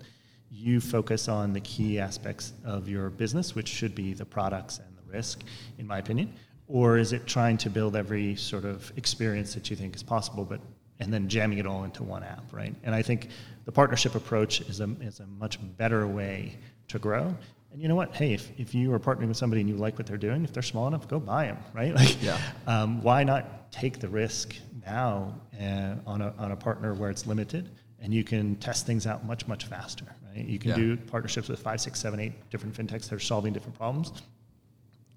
[0.53, 4.89] you focus on the key aspects of your business, which should be the products and
[4.97, 5.43] the risk,
[5.79, 6.33] in my opinion,
[6.69, 10.45] or is it trying to build every sort of experience that you think is possible,
[10.45, 10.61] but
[11.01, 12.75] and then jamming it all into one app, right?
[12.85, 13.29] And I think
[13.65, 16.57] the partnership approach is a, is a much better way
[16.89, 17.35] to grow.
[17.73, 18.15] And you know what?
[18.15, 20.53] Hey, if, if you are partnering with somebody and you like what they're doing, if
[20.53, 21.95] they're small enough, go buy them, right?
[22.01, 22.39] Like, Yeah.
[22.67, 27.27] um, why not take the risk now uh, on, a, on a partner where it's
[27.27, 27.71] limited
[28.01, 30.45] and you can test things out much, much faster, right?
[30.45, 30.77] You can Yeah.
[30.77, 34.13] do partnerships with five, six, seven, eight different fintechs that are solving different problems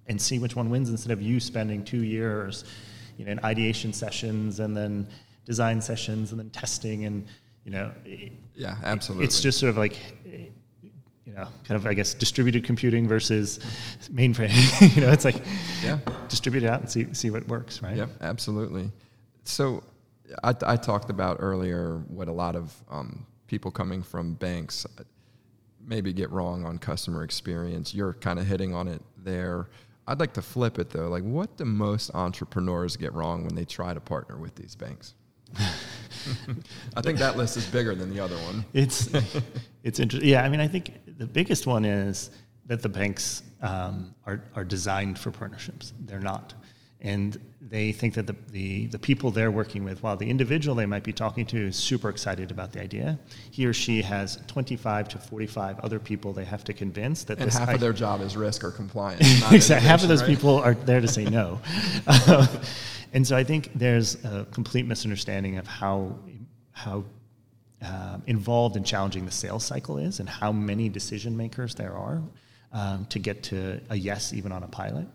[0.07, 2.65] and see which one wins instead of you spending two years,
[3.17, 5.07] you know, in ideation sessions and then
[5.45, 7.25] design sessions and then testing and
[7.65, 9.25] you know, it- Yeah, absolutely.
[9.25, 9.97] it's just sort of like,
[11.25, 13.59] you know, kind of I guess distributed computing versus
[14.11, 14.51] mainframe.
[14.95, 15.41] you know, it's like
[15.83, 15.99] Yeah.
[16.27, 17.95] distribute it out and see see what works, right?
[17.95, 18.91] Yep, absolutely.
[19.45, 19.83] So
[20.43, 24.85] I, I talked about earlier what a lot of um, people coming from banks
[25.85, 27.93] maybe get wrong on customer experience.
[27.93, 29.69] You're kind of hitting on it there.
[30.07, 31.07] I'd like to flip it though.
[31.09, 35.13] Like, what do most entrepreneurs get wrong when they try to partner with these banks?
[36.95, 38.65] I think that list is bigger than the other one.
[38.73, 39.09] It's
[39.83, 40.29] it's interesting.
[40.29, 42.31] Yeah, I mean, I think the biggest one is
[42.65, 45.93] that the banks um, are are designed for partnerships.
[45.99, 46.53] They're not,
[47.03, 50.85] and they think that the, the the people they're working with, while the individual they
[50.85, 53.19] might be talking to is super excited about the idea,
[53.51, 57.25] he or she has twenty five to forty five other people they have to convince
[57.25, 59.21] that And this half of their job is risk or compliance.
[59.51, 59.87] exactly.
[59.87, 60.29] Half of those right?
[60.29, 61.59] people are there to say no.
[63.13, 66.17] and so I think there's a complete misunderstanding of how
[66.71, 67.03] how
[67.83, 72.21] uh, involved and challenging the sales cycle is, and how many decision makers there are
[72.71, 75.07] um, to get to a yes, even on a pilot,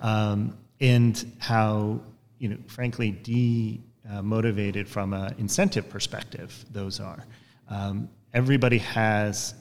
[0.00, 2.00] um, and how
[2.38, 7.24] you know, frankly, de uh, from an incentive perspective those are.
[7.68, 9.54] Um, everybody has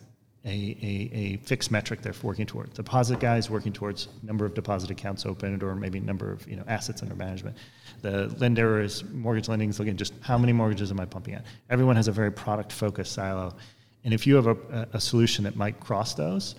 [0.45, 2.75] a, a, a fixed metric they're working towards.
[2.75, 6.63] Deposit guys working towards number of deposit accounts opened or maybe number of you know
[6.67, 7.57] assets under management.
[8.01, 11.35] The lender is mortgage lending is looking at just how many mortgages am I pumping
[11.35, 11.41] out.
[11.71, 13.55] Everyone has a very product focused silo,
[14.03, 16.53] and if you have a, a solution that might cross those,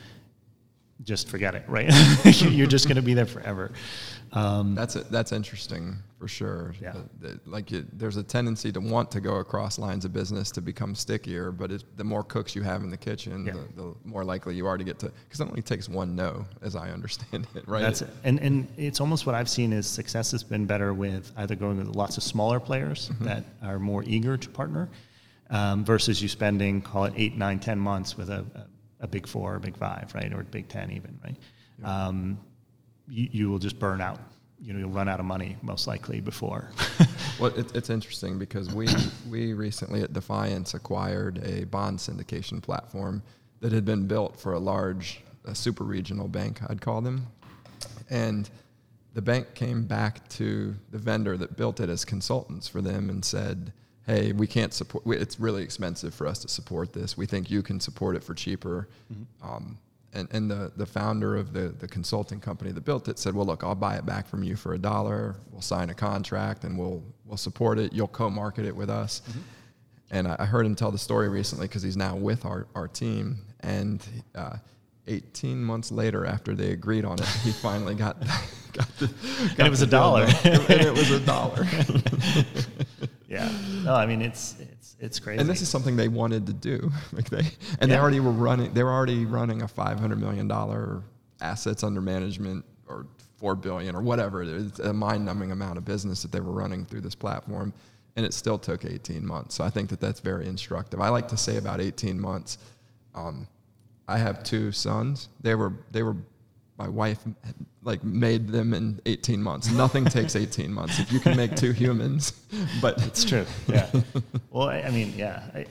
[1.04, 1.92] just forget it, right?
[2.42, 3.70] You're just going to be there forever.
[4.36, 6.74] Um, that's a, that's interesting for sure.
[6.80, 6.92] Yeah.
[7.20, 10.50] The, the, like it, there's a tendency to want to go across lines of business
[10.52, 13.54] to become stickier, but it, the more cooks you have in the kitchen, Yeah.
[13.54, 15.10] the, the more likely you are to get to.
[15.24, 17.80] Because it only takes one no, as I understand it, right?
[17.80, 18.10] That's it.
[18.24, 21.78] And and it's almost what I've seen is success has been better with either going
[21.78, 24.90] with lots of smaller players that are more eager to partner,
[25.48, 28.66] um, versus you spending call it eight, nine, ten months with a, a,
[29.04, 31.36] a big four, or big five, right, or big ten even, right.
[31.84, 32.38] Um,
[33.08, 34.18] you, you will just burn out.
[34.60, 36.70] You know, you'll run out of money most likely before.
[37.38, 38.88] Well, it, it's interesting because we
[39.28, 43.22] we recently at Defiance acquired a bond syndication platform
[43.60, 47.26] that had been built for a large a super regional bank, I'd call them,
[48.08, 48.48] and
[49.12, 53.22] the bank came back to the vendor that built it as consultants for them and
[53.22, 53.70] said,
[54.06, 55.04] "Hey, we can't support.
[55.04, 57.18] we- It's really expensive for us to support this.
[57.18, 58.88] We think you can support it for cheaper."
[59.42, 59.76] Um,
[60.12, 63.46] and, and the, the founder of the, the consulting company that built it said, "Well,
[63.46, 65.36] look, I'll buy it back from you for a dollar.
[65.50, 67.92] We'll sign a contract and we'll we'll support it.
[67.92, 69.22] You'll co-market it with us."
[70.10, 72.88] And I I heard him tell the story recently because he's now with our, our
[72.88, 73.38] team.
[73.60, 74.56] And uh,
[75.08, 78.20] 18 months later, after they agreed on it, he finally got,
[78.72, 79.06] got the.
[79.56, 80.22] got it was a dollar.
[80.44, 81.66] and it was a dollar.
[83.28, 83.50] yeah.
[83.84, 84.56] No, I mean it's
[84.98, 85.40] it's it's crazy.
[85.40, 86.90] and this is something they wanted to do.
[87.12, 87.42] Like they,
[87.80, 88.72] and they already were running.
[88.74, 91.02] They were already running a 500 million dollar
[91.40, 94.42] assets under management or four billion or whatever.
[94.42, 97.72] It's a mind-numbing amount of business that they were running through this platform,
[98.16, 99.54] and it still took 18 months.
[99.54, 101.00] So I think that that's very instructive.
[101.00, 102.58] I like to say about 18 months.
[103.14, 103.46] Um,
[104.08, 105.28] I have two sons.
[105.40, 106.16] They were they were
[106.78, 107.18] my wife
[107.82, 109.70] like made them in 18 months.
[109.70, 112.32] Nothing takes 18 months if you can make two humans.
[112.80, 113.46] But It's true.
[113.66, 113.90] Yeah.
[114.50, 115.42] well, I, I mean, yeah.
[115.54, 115.66] I,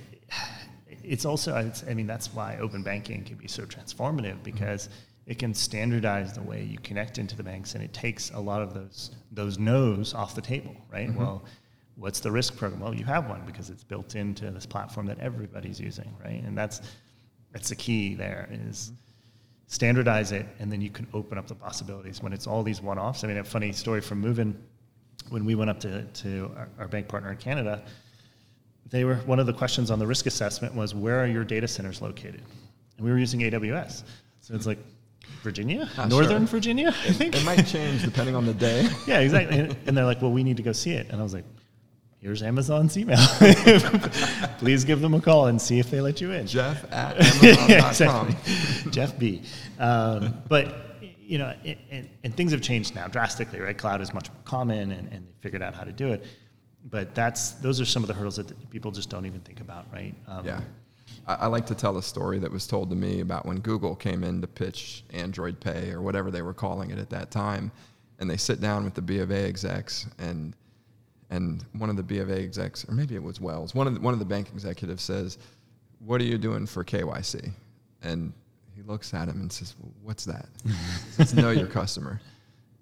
[1.04, 5.32] it's also, it's, I mean, that's why open banking can be so transformative because mm-hmm.
[5.32, 8.62] it can standardize the way you connect into the banks, and it takes a lot
[8.62, 11.10] of those those no's off the table, right?
[11.10, 11.20] Mm-hmm.
[11.20, 11.44] Well,
[11.96, 12.82] what's the risk program?
[12.82, 16.44] Well, you have one because it's built into this platform that everybody's using, right?
[16.44, 16.82] And that's
[17.52, 18.16] that's the key.
[18.16, 19.05] There is mm-hmm.
[19.68, 22.22] Standardize it, and then you can open up the possibilities.
[22.22, 24.62] When it's all these one-offs, I mean, a funny story from Moven
[25.30, 27.84] when we went up to, to our, our bank partner in Canada,
[28.92, 31.68] they were one of the questions on the risk assessment was where are your data
[31.68, 32.44] centers located?
[32.98, 34.04] And we were using AWS.
[34.42, 34.78] So it's like
[35.42, 36.48] Virginia, Ah, Northern sure.
[36.60, 37.36] Virginia, I think.
[37.36, 38.88] it might change depending on the day.
[39.08, 39.58] yeah, exactly.
[39.58, 41.08] And, and they're like, well, we need to go see it.
[41.10, 41.46] And I was like,
[42.26, 43.18] here's Amazon's email.
[44.58, 46.48] Please give them a call and see if they let you in.
[46.48, 48.28] Jeff at Amazon.com.
[48.48, 48.92] exactly.
[48.92, 49.44] Jeff B.
[49.78, 53.78] Um, but you know, it, and, and things have changed now drastically, right?
[53.78, 56.26] Cloud is much more common, and, and they figured out how to do it.
[56.90, 59.86] But that's those are some of the hurdles that people just don't even think about,
[59.94, 60.16] right?
[60.28, 60.62] Um, Yeah.
[61.28, 63.96] I, I like to tell a story that was told to me about when Google
[63.96, 67.72] came in to pitch Android Pay or whatever they were calling it at that time.
[68.18, 70.56] And they sit down with the B of A execs and
[71.30, 73.96] and one of the B of A execs, or maybe it was Wells, one of
[73.96, 75.38] the, one of the bank executives says,
[76.00, 77.52] "What are you doing for KYC?"
[78.02, 78.34] And
[78.76, 80.48] he looks at him and says, well, "What's that?"
[81.12, 82.22] says, "Know your customer."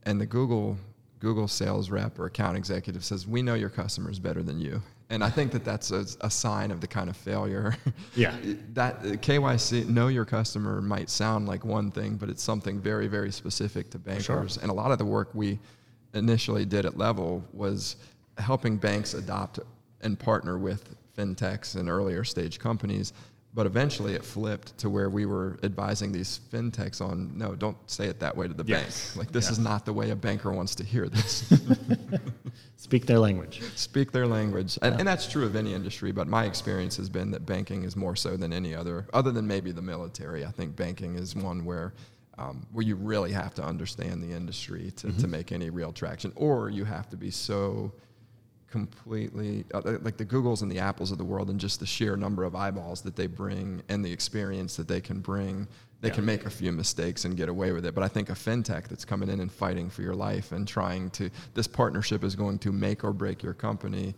[0.04, 0.78] And the Google
[1.20, 5.24] Google sales rep or account executive says, "We know your customers better than you." And
[5.24, 7.76] I think that that's a, a sign of the kind of failure.
[8.16, 8.36] Yeah.
[8.74, 13.08] that uh, KYC, know your customer, might sound like one thing, but it's something very,
[13.08, 14.58] very specific to bankers.
[14.58, 15.60] And a lot of the work we
[16.14, 17.96] initially did at Level was
[18.38, 19.60] helping banks adopt
[20.02, 23.14] and partner with fintechs and earlier stage companies.
[23.56, 28.08] But eventually it flipped to where we were advising these fintechs on no, don't say
[28.08, 29.10] it that way to the Yes.
[29.14, 29.18] bank.
[29.28, 29.52] Like, this Yeah.
[29.52, 31.54] is not the way a banker wants to hear this.
[32.78, 33.62] Speak their language.
[33.76, 34.80] Speak their language.
[34.82, 37.96] And, and that's true of any industry, but my experience has been that banking is
[37.96, 40.44] more so than any other, other than maybe the military.
[40.46, 41.94] I think banking is one where.
[42.36, 46.34] Um, where you really have to understand the industry to, to make any real traction,
[46.36, 47.94] or you have to be so
[48.74, 52.16] completely uh, like the Googles and the Apples of the world, and just the sheer
[52.18, 55.68] number of eyeballs that they bring and the experience that they can bring.
[56.02, 56.16] They Yeah.
[56.16, 57.94] can make a few mistakes and get away with it.
[57.96, 61.10] But I think a fintech that's coming in and fighting for your life and trying
[61.12, 64.14] to, this partnership is going to make or break your company.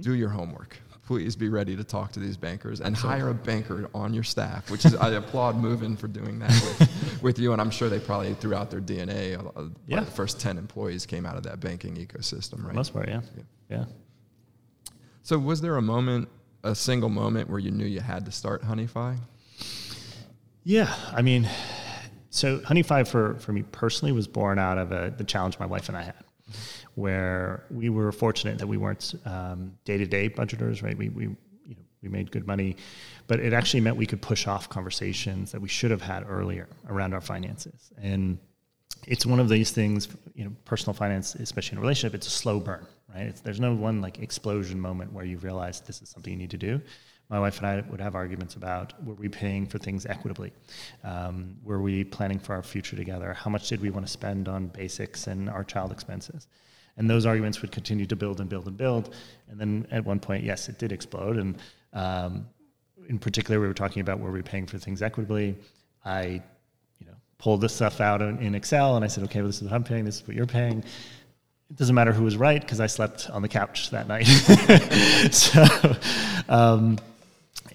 [0.00, 0.76] Do your homework.
[1.06, 4.68] Please be ready to talk to these bankers and hire a banker on your staff,
[4.70, 7.52] which is, I applaud Moven for doing that with, with you.
[7.52, 10.00] And I'm sure they probably, throughout their DNA, uh, uh, Yeah.
[10.00, 12.74] the first 10 employees came out of that banking ecosystem, right?
[12.74, 13.20] most part, yeah.
[13.36, 13.42] Yeah.
[13.68, 13.84] Yeah.
[15.22, 16.28] So, was there a moment,
[16.64, 19.18] a single moment, where you knew you had to start Honeyfi?
[20.64, 21.48] Yeah, I mean,
[22.30, 25.88] so Honeyfi for, for me personally was born out of a, the challenge my wife
[25.88, 26.24] and I had,
[26.94, 29.14] where we were fortunate that we weren't
[29.84, 30.96] day to day budgeters, right?
[30.96, 32.76] We, we you know, we made good money,
[33.26, 36.68] but it actually meant we could push off conversations that we should have had earlier
[36.88, 37.90] around our finances.
[38.00, 38.38] And
[39.06, 42.30] it's one of these things, you know, personal finance, especially in a relationship, it's a
[42.30, 43.26] slow burn, right?
[43.26, 46.50] It's, there's no one like explosion moment where you realize this is something you need
[46.50, 46.80] to do.
[47.30, 50.52] My wife and I would have arguments about were we paying for things equitably?
[51.04, 53.34] Um, were we planning for our future together?
[53.34, 56.46] How much did we want to spend on basics and our child expenses?
[56.96, 59.14] And those arguments would continue to build and build and build.
[59.48, 61.36] And then at one point, yes, it did explode.
[61.36, 61.58] And
[61.92, 62.48] um,
[63.08, 65.56] in particular, we were talking about were we paying for things equitably?
[66.04, 66.42] I
[67.38, 69.84] pulled this stuff out in, Excel and I said, okay, well, this is what I'm
[69.84, 70.82] paying, this is what you're paying.
[71.70, 74.24] It doesn't matter who was right because I slept on the couch that night.
[75.32, 75.64] so,
[76.48, 76.98] um,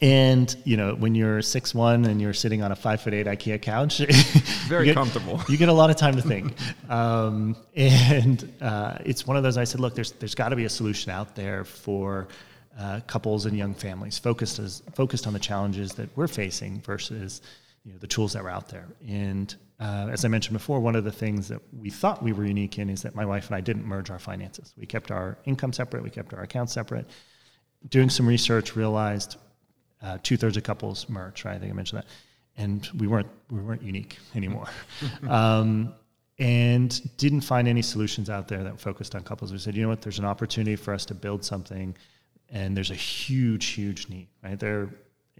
[0.01, 3.27] and you know, when you're six one and you're sitting on a five foot eight
[3.27, 3.99] IKEA couch,
[4.67, 5.39] very you get, comfortable.
[5.47, 6.55] You get a lot of time to think,
[6.89, 9.57] um, and uh, it's one of those.
[9.57, 12.27] I said, look, there's there's got to be a solution out there for
[12.77, 17.41] uh, couples and young families focused as focused on the challenges that we're facing versus
[17.85, 18.87] you know, the tools that were out there.
[19.07, 22.45] And uh, as I mentioned before, one of the things that we thought we were
[22.45, 24.73] unique in is that my wife and I didn't merge our finances.
[24.77, 27.09] We kept our income separate, we kept our accounts separate.
[27.89, 29.35] Doing some research, realized
[30.01, 31.43] uh, two thirds of couples merge.
[31.43, 32.07] Right, I think I mentioned that,
[32.55, 34.67] and we weren't we weren't unique anymore.
[35.29, 35.93] um,
[36.39, 39.51] and didn't find any solutions out there that focused on couples.
[39.51, 41.95] We said, you know what, there's an opportunity for us to build something,
[42.49, 44.29] and there's a huge, huge need.
[44.41, 44.89] Right, there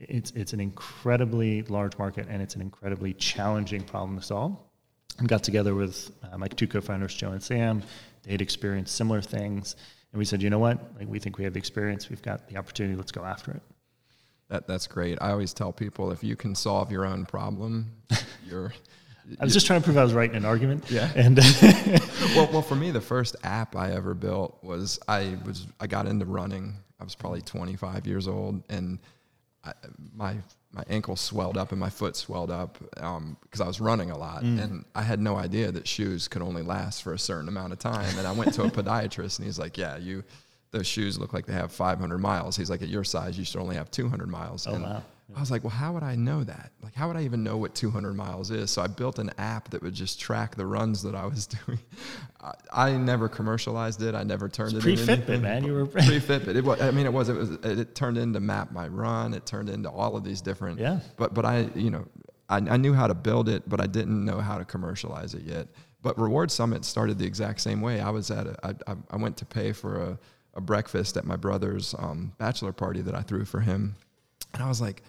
[0.10, 4.58] it's it's an incredibly large market and it's an incredibly challenging problem to solve.
[5.20, 7.84] And got together with uh, my two co-founders, Joe and Sam.
[8.24, 9.76] They had experienced similar things,
[10.12, 10.80] and we said, you know what?
[10.98, 12.10] Like we think we have the experience.
[12.10, 12.96] We've got the opportunity.
[12.96, 13.62] Let's go after it.
[14.50, 15.18] That that's great.
[15.22, 17.92] I always tell people if you can solve your own problem,
[18.48, 18.74] you're.
[19.40, 20.84] I was just trying to prove I was right in an argument.
[20.92, 21.10] Yeah.
[21.16, 21.38] And
[22.36, 26.08] well, well, for me, the first app I ever built was I was I got
[26.08, 26.76] into running.
[27.00, 29.00] I was probably 25 years old, and
[29.64, 29.74] I,
[30.16, 30.36] my
[30.72, 34.18] my ankle swelled up and my foot swelled up because um, I was running a
[34.18, 34.62] lot, mm.
[34.62, 37.80] and I had no idea that shoes could only last for a certain amount of
[37.80, 38.18] time.
[38.18, 40.24] And I went to a podiatrist, and he's like, "Yeah, you."
[40.72, 42.58] Those shoes look like they have 500 miles.
[42.58, 44.66] He's like, at your size, you should only have 200 miles.
[44.66, 45.04] Oh, and wow.
[45.36, 46.72] I was like, well, how would I know that?
[46.84, 48.70] Like, how would I even know what 200 miles is?
[48.70, 51.80] So I built an app that would just track the runs that I was doing.
[52.42, 54.16] I, I never commercialized it.
[54.16, 55.64] I never turned it's it pre Fitbit, man.
[55.64, 56.56] You were pre Fitbit.
[56.56, 56.82] It was.
[56.82, 57.30] I mean, it was.
[57.30, 57.52] It was.
[57.52, 59.34] It turned into map my run.
[59.34, 60.80] It turned into all of these different.
[60.80, 61.00] Yeah.
[61.18, 62.06] But but I you know
[62.50, 65.44] I, I knew how to build it, but I didn't know how to commercialize it
[65.44, 65.68] yet.
[66.02, 68.02] But Reward Summit started the exact same way.
[68.02, 70.20] I was at a, I, I went to pay for a,
[70.54, 73.96] a breakfast at my brother's um, bachelor party that I threw for him,
[74.54, 75.04] and I was like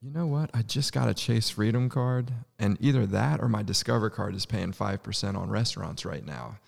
[0.00, 0.50] you know what?
[0.54, 4.46] I just got a Chase Freedom card, and either that or my Discover card is
[4.46, 6.58] paying 5% on restaurants right now.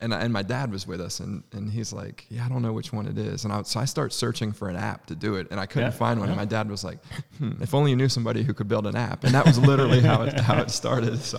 [0.00, 2.72] And, and my dad was with us, and, and he's like, Yeah, I don't know
[2.72, 3.44] which one it is.
[3.44, 5.92] And I, so I start searching for an app to do it, and I couldn't
[5.92, 6.28] yeah, find one.
[6.28, 6.32] Yeah.
[6.32, 6.98] And my dad was like,
[7.38, 9.22] hmm, If only you knew somebody who could build an app.
[9.22, 11.20] And that was literally how, it, how it started.
[11.20, 11.38] So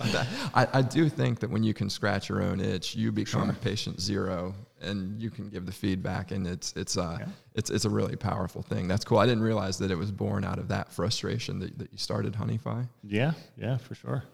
[0.54, 3.56] I, I do think that when you can scratch your own itch, you become sure.
[3.60, 4.54] patient zero
[4.84, 7.26] and you can give the feedback and it's it's uh yeah.
[7.54, 8.88] it's it's a really powerful thing.
[8.88, 9.18] That's cool.
[9.18, 12.34] I didn't realize that it was born out of that frustration that, that you started
[12.34, 12.88] Honeyfi.
[13.02, 14.24] Yeah, yeah, for sure.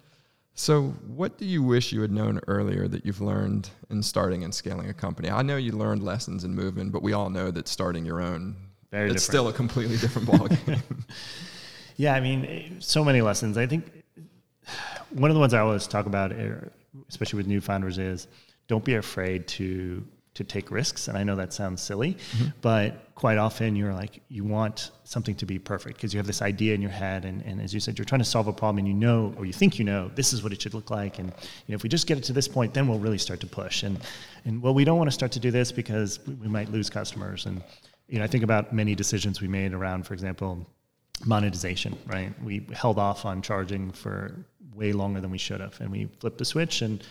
[0.55, 4.55] So, what do you wish you had known earlier that you've learned in starting and
[4.55, 5.31] scaling a company?
[5.31, 8.57] I know you learned lessons in Moven, but we all know that starting your own
[8.91, 9.31] Very it's different.
[9.31, 10.83] still a completely different ballgame.
[11.97, 13.57] yeah, I mean, so many lessons.
[13.57, 14.03] I think
[15.11, 16.73] one of the ones I always talk about, er,
[17.09, 18.27] especially with new founders, is
[18.67, 22.49] don't be afraid to to take risks and i know that sounds silly mm-hmm.
[22.61, 26.41] but quite often you're like you want something to be perfect because you have this
[26.41, 28.79] idea in your head and, and as you said you're trying to solve a problem
[28.79, 31.19] and you know or you think you know this is what it should look like
[31.19, 33.41] and you know if we just get it to this point then we'll really start
[33.41, 33.99] to push and
[34.45, 37.47] and well we don't want to start to do this because we might lose customers
[37.47, 37.63] and
[38.09, 40.65] you know i think about many decisions we made around for example
[41.27, 44.33] monetization right we held off on charging for
[44.75, 47.03] way longer than we should have and we flipped the switch and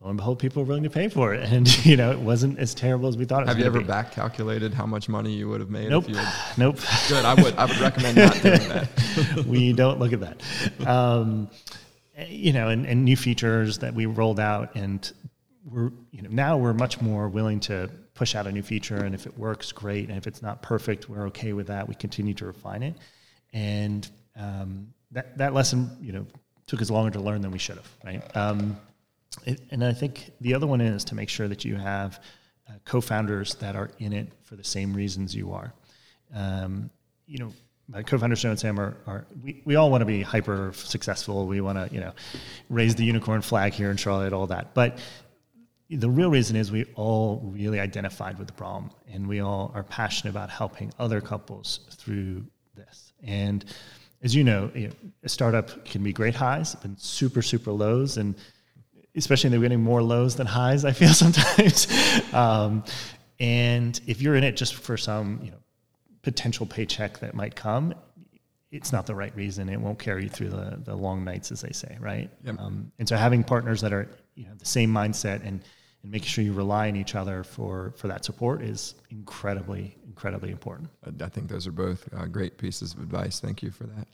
[0.00, 2.58] lo and behold, people were willing to pay for it, and you know it wasn't
[2.58, 3.42] as terrible as we thought.
[3.42, 3.84] it was Have you ever be.
[3.84, 5.90] back calculated how much money you would have made?
[5.90, 6.04] Nope.
[6.04, 6.34] If you had...
[6.58, 6.78] Nope.
[7.08, 7.24] Good.
[7.24, 7.56] I would.
[7.56, 9.44] I would recommend not doing that.
[9.46, 10.86] we don't look at that.
[10.86, 11.50] Um,
[12.28, 15.10] you know, and, and new features that we rolled out, and
[15.64, 19.14] we're you know now we're much more willing to push out a new feature, and
[19.14, 21.86] if it works, great, and if it's not perfect, we're okay with that.
[21.88, 22.94] We continue to refine it,
[23.52, 26.26] and um, that that lesson, you know,
[26.66, 28.36] took us longer to learn than we should have, right?
[28.36, 28.76] Um,
[29.44, 32.20] it, and I think the other one is to make sure that you have
[32.68, 35.72] uh, co-founders that are in it for the same reasons you are.
[36.34, 36.90] Um,
[37.26, 37.52] you know,
[37.88, 41.46] my co-founders Joe and Sam are, are we, we all want to be hyper successful.
[41.46, 42.12] We want to you know
[42.68, 44.74] raise the unicorn flag here in Charlotte, all that.
[44.74, 44.98] But
[45.90, 49.82] the real reason is we all really identified with the problem and we all are
[49.82, 53.12] passionate about helping other couples through this.
[53.22, 53.64] And
[54.22, 58.18] as you know, you know a startup can be great highs and super, super lows.
[58.18, 58.36] And
[59.14, 61.86] especially they're getting more lows than highs, I feel sometimes.
[62.32, 62.84] um,
[63.40, 65.58] and if you're in it just for some, you know,
[66.22, 67.94] potential paycheck that might come,
[68.70, 69.68] it's not the right reason.
[69.68, 72.30] It won't carry you through the, the long nights, as they say, right?
[72.44, 72.58] Yep.
[72.58, 75.62] Um, and so having partners that are, you know, the same mindset and
[76.02, 80.50] and making sure you rely on each other for for that support is incredibly incredibly
[80.50, 80.90] important.
[81.20, 83.40] I think those are both uh, great pieces of advice.
[83.40, 84.06] Thank you for that.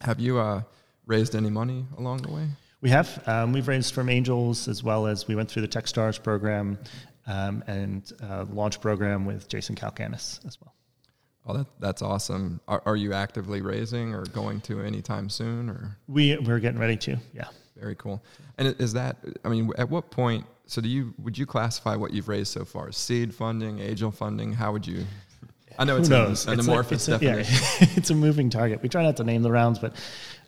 [0.00, 0.62] Have you uh,
[1.06, 2.48] raised any money along the way?
[2.86, 3.20] We have.
[3.26, 6.78] Um, we've raised from angels as well as we went through the TechStars program
[7.26, 10.72] um, and uh, launch program with Jason Calacanis as well.
[11.48, 12.60] Oh, that, that's awesome.
[12.68, 15.68] Are, are you actively raising or going to anytime soon?
[15.68, 17.16] Or we we're getting ready to.
[17.34, 17.48] Yeah.
[17.76, 18.22] Very cool.
[18.56, 19.16] And is that?
[19.44, 20.46] I mean, at what point?
[20.66, 22.92] So, do you would you classify what you've raised so far?
[22.92, 24.52] Seed funding, angel funding?
[24.52, 25.04] How would you?
[25.76, 26.46] I know it's Who knows?
[26.46, 27.76] an, an it's amorphous a, it's a, definition.
[27.80, 28.80] Yeah, it's a moving target.
[28.80, 29.94] We try not to name the rounds, but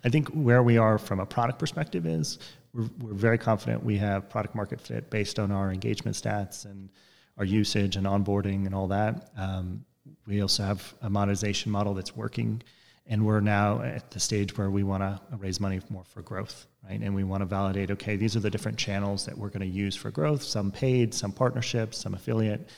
[0.04, 2.38] I think where we are from a product perspective is
[2.72, 6.88] we're, we're very confident we have product market fit based on our engagement stats and
[7.36, 9.30] our usage and onboarding and all that.
[9.36, 9.84] Um,
[10.26, 12.62] we also have a monetization model that's working,
[13.06, 16.66] and we're now at the stage where we want to raise money more for growth,
[16.88, 17.00] right?
[17.00, 19.66] And we want to validate, okay, these are the different channels that we're going to
[19.66, 20.42] use for growth.
[20.42, 22.68] Some paid, some partnerships, some affiliate,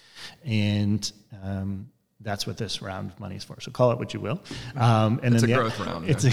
[0.45, 1.11] and
[1.43, 1.89] um,
[2.23, 3.59] that's what this round of money is for.
[3.61, 4.41] So call it what you will.
[4.77, 6.29] Um, and It's then a the- growth round, It's a,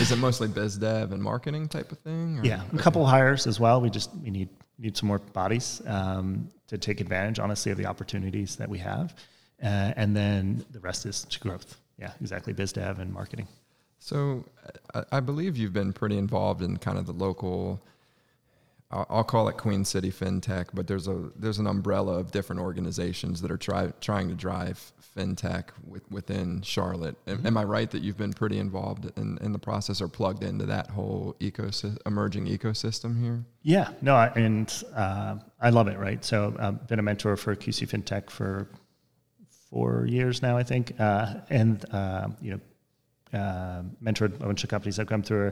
[0.00, 2.40] Is it mostly biz dev and marketing type of thing?
[2.40, 3.80] or- yeah, a couple hires as well.
[3.80, 4.48] We just we need
[4.78, 9.14] need some more bodies um, to take advantage, honestly, of the opportunities that we have,
[9.62, 11.76] uh, and then the rest is to growth.
[11.96, 13.46] Yeah, exactly, biz dev and marketing.
[14.00, 14.44] So,
[14.94, 17.80] I, I believe you've been pretty involved in kind of the local.
[18.94, 22.62] I'll, I'll call it Queen City FinTech, but there's a there's an umbrella of different
[22.62, 27.16] organizations that are try, trying to drive FinTech with, within Charlotte.
[27.26, 30.44] Am, am I right that you've been pretty involved in, in the process or plugged
[30.44, 33.44] into that whole ecosystem, emerging ecosystem here?
[33.62, 35.98] Yeah, no, I- and uh, I love it.
[35.98, 38.68] Right, so I've been a mentor for QC FinTech for
[39.70, 42.60] four years now, I think, uh, and uh, you know.
[43.34, 45.50] Uh, mentored a bunch of companies that have come through.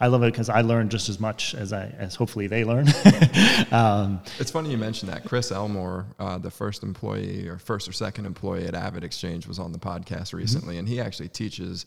[0.00, 2.88] I love it because I learn just as much as I as hopefully they learn.
[3.70, 5.24] um, It's funny you mentioned that.
[5.24, 9.70] Chris Elmore, uh, the first employee or first or second employee at AvidXchange, was on
[9.70, 11.86] the podcast recently, and he actually teaches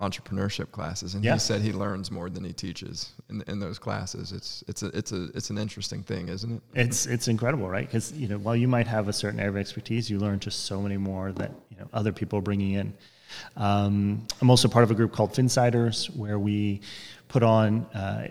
[0.00, 1.34] entrepreneurship classes, and Yeah.
[1.34, 4.32] he said he learns more than he teaches in, in those classes.
[4.32, 6.62] It's it's a it's a it's an interesting thing, isn't it?
[6.74, 7.86] It's it's incredible, right?
[7.86, 10.66] Because you know, while you might have a certain area of expertise, you learn just
[10.66, 12.92] so many more that you know other people are bringing in.
[13.56, 16.80] Um, I'm also part of a group called Finsiders, where we
[17.28, 17.84] put on.
[17.86, 18.28] Uh,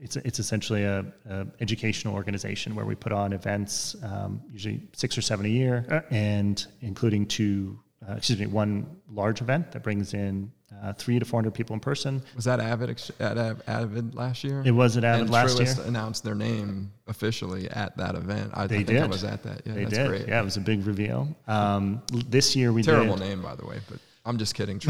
[0.00, 5.18] it's it's essentially a, a educational organization where we put on events, um, usually six
[5.18, 7.78] or seven a year, and including two.
[8.08, 10.50] Uh, excuse me, one large event that brings in
[10.82, 12.22] uh, three to four hundred people in person.
[12.36, 12.88] Was that Avid
[13.18, 13.36] at
[13.68, 14.62] Avid last year?
[14.64, 15.74] It was at Avid and last year.
[15.84, 18.52] announced their name officially at that event.
[18.54, 19.10] I, I They think I did.
[19.10, 19.62] was at that.
[19.66, 20.08] Yeah, they that's did.
[20.08, 20.28] great.
[20.28, 21.36] Yeah, it was a big reveal.
[21.48, 23.28] Um, this year we Terrible did.
[23.28, 24.80] name, by the way, but I'm just kidding.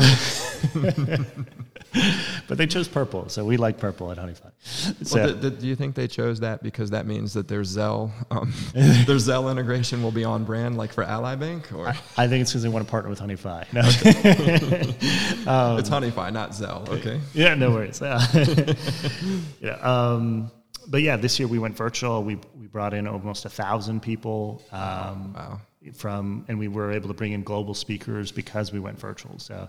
[2.49, 4.51] But they chose purple, so we like purple at Honeyfi.
[5.07, 8.11] So, Well, do, do you think they chose that because that means that their Zelle,
[8.31, 12.43] um, their Zelle integration will be on brand, like for Ally Bank, or I think
[12.43, 13.73] it's because they want to partner with Honeyfi.
[13.73, 13.81] No.
[15.79, 16.89] it's Honeyfi, not Zelle?
[16.89, 17.21] Okay.
[17.35, 18.01] yeah, no worries.
[18.01, 18.27] Yeah.
[19.61, 19.77] yeah.
[19.81, 20.51] Um,
[20.87, 22.23] but yeah, this year we went virtual.
[22.23, 24.63] We we brought in almost a thousand people.
[24.73, 25.61] Um, Wow.
[25.97, 29.39] From and we were able to bring in global speakers because we went virtual.
[29.39, 29.69] So.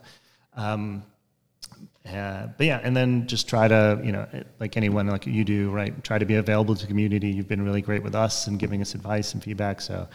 [0.55, 1.03] Um,
[2.07, 4.27] uh, but yeah, and then just try to, you know,
[4.59, 6.03] like anyone like you do, right?
[6.03, 7.29] Try to be available to community.
[7.29, 9.79] You've been really great with us and giving us advice and feedback.
[9.81, 10.07] So,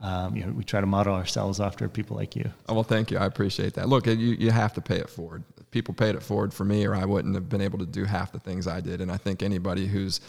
[0.00, 2.50] um, you know, we try to model ourselves after people like you.
[2.68, 3.18] Oh, well, thank you.
[3.18, 3.88] I appreciate that.
[3.88, 5.44] Look, you, you have to pay it forward.
[5.70, 8.32] People paid it forward for me, or I wouldn't have been able to do half
[8.32, 9.00] the things I did.
[9.00, 10.20] And I think anybody who's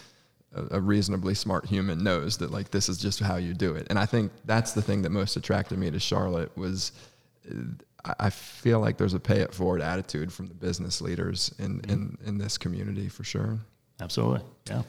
[0.56, 3.88] a, reasonably smart human knows that like this is just how you do it.
[3.90, 6.92] And I think that's the thing that most attracted me to Charlotte was
[7.50, 11.82] uh, I- feel like there's a pay it forward attitude from the business leaders in,
[11.88, 13.60] in, in this community for sure.
[14.02, 14.42] Absolutely.
[14.68, 14.84] Yeah.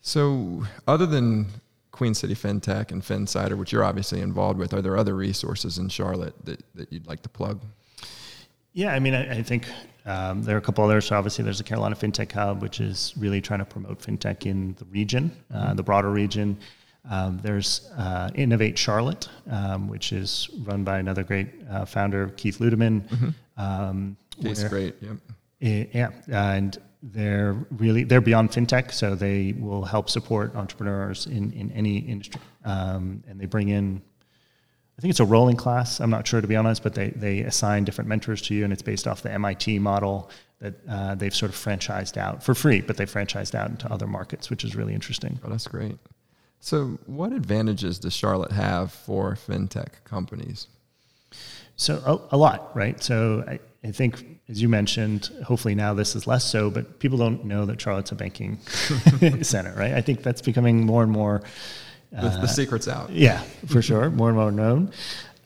[0.00, 1.46] So, other than
[1.90, 5.88] Queen City FinTech and FinSider, which you're obviously involved with, are there other resources in
[5.88, 7.60] Charlotte that, that you'd like to plug?
[8.76, 9.66] Yeah, I mean, I, I think
[10.04, 11.06] um, there are a couple others.
[11.06, 14.74] So obviously, there's the Carolina FinTech Hub, which is really trying to promote fintech in
[14.78, 16.58] the region, uh, the broader region.
[17.10, 22.58] Um, there's uh, Innovate Charlotte, um, which is run by another great uh, founder, Keith
[22.58, 23.32] Ludeman.
[23.56, 24.94] Um, Keith's where- great.
[25.00, 25.16] Yep.
[25.62, 31.50] Eh, Yeah, and they're really they're beyond fintech, so they will help support entrepreneurs in
[31.52, 34.02] in any industry, um, and they bring in.
[34.98, 36.00] I think it's a rolling class.
[36.00, 38.72] I'm not sure to be honest, but they they assign different mentors to you, and
[38.72, 40.30] it's based off the MIT model
[40.60, 44.06] that uh, they've sort of franchised out for free, but they franchised out into other
[44.06, 45.38] markets, which is really interesting.
[45.44, 45.98] Oh, that's great.
[46.60, 50.66] So, what advantages does Charlotte have for fintech companies?
[51.76, 53.02] So a, a lot, right?
[53.02, 57.18] So I, I, think, as you mentioned, hopefully now this is less so, but people
[57.18, 58.58] don't know that Charlotte's a banking
[59.42, 59.92] center, right?
[59.92, 61.42] I think that's becoming more and more.
[62.10, 63.10] The, the, uh, secret's out.
[63.10, 64.92] Yeah, for sure, more and more known,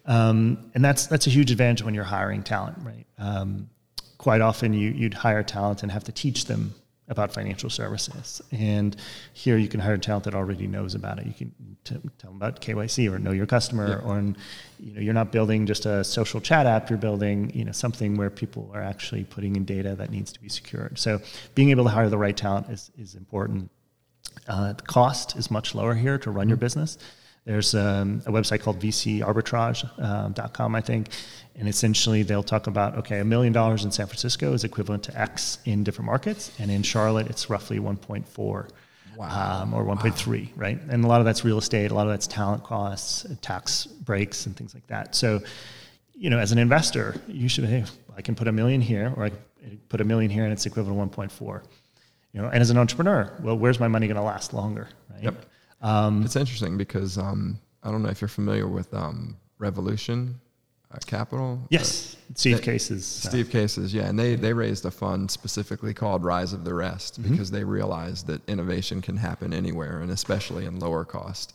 [0.07, 3.07] um, and that's that's a huge advantage when you're hiring talent, right?
[3.19, 3.71] Um,
[4.19, 6.75] quite often, you you'd hire talent and have to teach them
[7.11, 8.41] about financial services.
[8.53, 8.97] And
[9.33, 11.27] here you can hire talent that already knows about it.
[11.27, 14.09] You can t- tell them about KYC or know your customer, yeah.
[14.09, 14.21] or
[14.79, 16.89] you know you're not building just a social chat app.
[16.89, 20.41] You're building you know something where people are actually putting in data that needs to
[20.41, 20.99] be secured.
[20.99, 21.21] So
[21.55, 23.71] being able to hire the right talent is is important.
[24.49, 26.65] Uh, the cost is much lower here to run your mm-hmm.
[26.65, 26.99] business.
[27.45, 31.09] There's um, a website called VCArbitrage.com, um, I think,
[31.57, 35.19] and essentially they'll talk about okay, a million dollars in San Francisco is equivalent to
[35.19, 38.69] X in different markets, and in Charlotte it's roughly 1.4.
[39.17, 39.63] Wow.
[39.63, 40.53] Um, or 1.3, wow.
[40.57, 40.81] right?
[40.89, 44.47] And a lot of that's real estate, a lot of that's talent costs, tax breaks,
[44.47, 45.15] and things like that.
[45.15, 45.41] So,
[46.15, 47.85] you know, as an investor, you should, hey,
[48.17, 50.65] I can put a million here, or I can put a million here, and it's
[50.65, 51.63] equivalent to 1.4.
[52.33, 55.25] You know, and as an entrepreneur, well, where's my money going to last longer, right?
[55.25, 55.47] Yep.
[55.83, 60.41] Um, it's interesting because um, I don't know if you're familiar with um, Revolution
[60.93, 61.61] uh, Capital.
[61.71, 63.05] Yes, uh, Steve they, Cases.
[63.05, 66.75] Steve uh, Cases, yeah, and they they raised a fund specifically called Rise of the
[66.75, 67.33] Rest mm-hmm.
[67.33, 71.55] because they realized that innovation can happen anywhere, and especially in lower cost.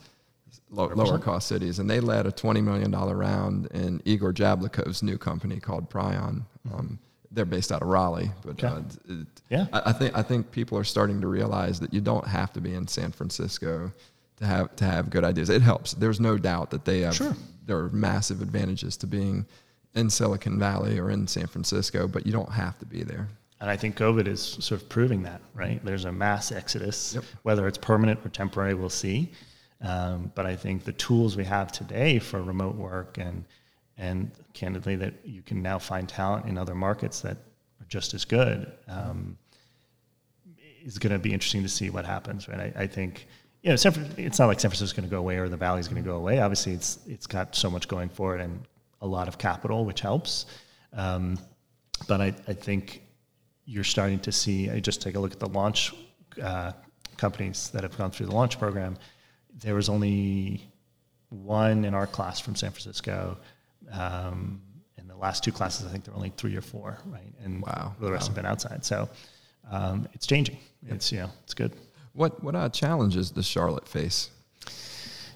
[0.71, 5.17] lower cost cities, and they led a twenty million dollar round in Igor Jablokov's new
[5.17, 6.45] company called Pryon.
[6.67, 6.95] Mm-hmm.
[7.35, 8.67] They're based out of Raleigh, but okay.
[8.67, 12.01] uh, it, yeah, I, I, think I think people are starting to realize that you
[12.01, 13.91] don't have to be in San Francisco
[14.37, 15.49] to have to have good ideas.
[15.49, 15.93] It helps.
[15.93, 17.35] There's no doubt that they have sure.
[17.65, 19.45] there are massive advantages to being
[19.93, 23.29] in Silicon Valley or in San Francisco, but you don't have to be there.
[23.61, 25.83] And I think COVID is sort of proving that, right?
[25.83, 27.23] There's a mass exodus, yep.
[27.43, 29.31] whether it's permanent or temporary, we'll see.
[29.81, 33.45] Um, but I think the tools we have today for remote work and
[33.97, 38.25] and candidly that you can now find talent in other markets that are just as
[38.25, 39.37] good um,
[40.83, 42.47] is going to be interesting to see what happens.
[42.47, 42.73] Right?
[42.75, 43.27] I, I think
[43.61, 43.73] you know,
[44.17, 46.01] it's not like San Francisco is going to go away or the Valley is going
[46.01, 46.39] to go away.
[46.39, 48.63] Obviously, it's it's got so much going for it and
[49.01, 50.45] a lot of capital, which helps.
[50.93, 51.39] Um,
[52.07, 53.01] but I, I think
[53.65, 54.69] you're starting to see.
[54.69, 55.93] I just take a look at the launch
[56.41, 56.73] uh,
[57.17, 58.97] companies that have gone through the launch program.
[59.51, 60.69] There was only
[61.29, 63.37] one in our class from San Francisco.
[63.97, 64.61] Um,
[64.97, 67.33] in the last two classes, I think there were only three or four, right?
[67.43, 67.95] And wow.
[67.99, 68.27] the rest wow.
[68.27, 68.85] have been outside.
[68.85, 69.09] So
[69.71, 70.57] um, it's changing.
[70.87, 71.73] It's you know it's good.
[72.13, 74.29] What what uh, challenges does Charlotte face?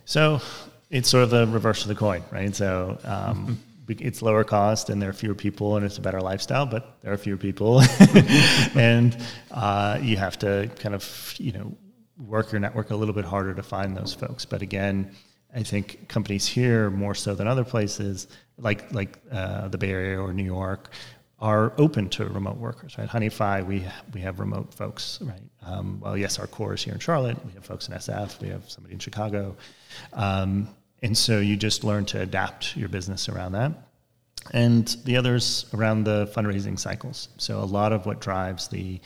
[0.06, 0.42] So
[0.90, 2.56] it's sort of the reverse of the coin, right?
[2.56, 6.66] So um, it's lower cost and there are fewer people and it's a better lifestyle,
[6.66, 7.82] but there are fewer people,
[8.76, 9.18] and
[9.52, 11.76] uh, you have to kind of you know
[12.18, 14.46] work your network a little bit harder to find those folks.
[14.46, 15.12] But again,
[15.54, 18.28] I think companies here more so than other places,
[18.58, 20.92] like like uh, the Bay Area or New York,
[21.40, 23.10] are open to remote workers, right?
[23.10, 23.84] Honeyfi, we
[24.14, 25.42] we have remote folks, right?
[25.64, 27.38] Um, well, yes, our core is here in Charlotte.
[27.46, 28.42] We have folks in SF.
[28.42, 29.56] We have somebody in Chicago,
[30.14, 30.70] um,
[31.02, 33.72] and so you just learn to adapt your business around that.
[34.52, 37.30] And the others around the fundraising cycles.
[37.38, 39.00] So a lot of what drives the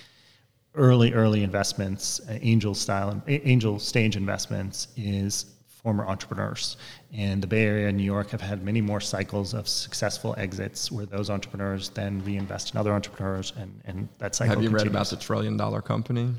[0.76, 5.53] early early investments, uh, angel style, angel stage investments, is
[5.84, 6.78] former entrepreneurs.
[7.14, 10.92] And the Bay Area and New York have had many more cycles of successful exits
[10.92, 14.84] where those entrepreneurs then reinvest in other entrepreneurs and, and that cycle Have you continues.
[14.86, 16.34] read about the trillion dollar company?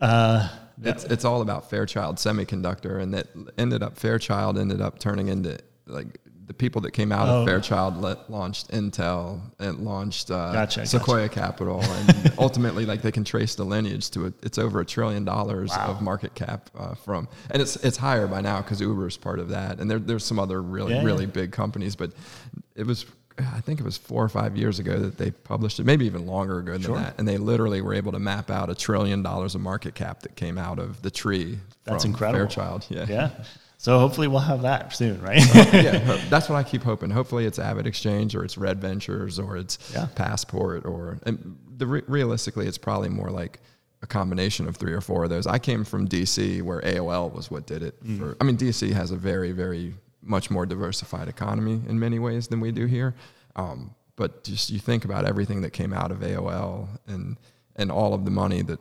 [0.00, 0.48] Uh,
[0.82, 5.58] it's, it's all about Fairchild Semiconductor and that ended up Fairchild ended up turning into
[5.86, 7.40] like the people that came out oh.
[7.40, 11.40] of Fairchild let, launched Intel and launched uh, gotcha, Sequoia gotcha.
[11.40, 14.34] Capital, and ultimately, like they can trace the lineage to it.
[14.42, 15.86] It's over a trillion dollars wow.
[15.88, 19.38] of market cap uh, from, and it's it's higher by now because Uber is part
[19.38, 21.30] of that, and there, there's some other really yeah, really yeah.
[21.30, 22.12] big companies, but
[22.74, 23.06] it was.
[23.38, 26.24] I think it was four or five years ago that they published it, maybe even
[26.24, 26.96] longer ago than sure.
[26.96, 27.16] that.
[27.18, 30.36] And they literally were able to map out a trillion dollars of market cap that
[30.36, 31.58] came out of the tree.
[31.84, 32.46] That's incredible.
[32.46, 33.04] Fairchild, yeah.
[33.06, 33.30] Yeah.
[33.78, 35.38] So hopefully we'll have that soon, right?
[35.72, 37.10] yeah, that's what I keep hoping.
[37.10, 40.06] Hopefully it's AvidXchange or it's Red Ventures or it's yeah.
[40.14, 43.60] Passport or and the realistically it's probably more like
[44.02, 45.46] a combination of three or four of those.
[45.46, 48.02] I came from DC where AOL was what did it.
[48.02, 48.18] Mm.
[48.18, 52.48] For, I mean DC has a very very much more diversified economy in many ways
[52.48, 53.14] than we do here.
[53.54, 57.36] Um, but just you think about everything that came out of AOL and
[57.76, 58.80] and all of the money that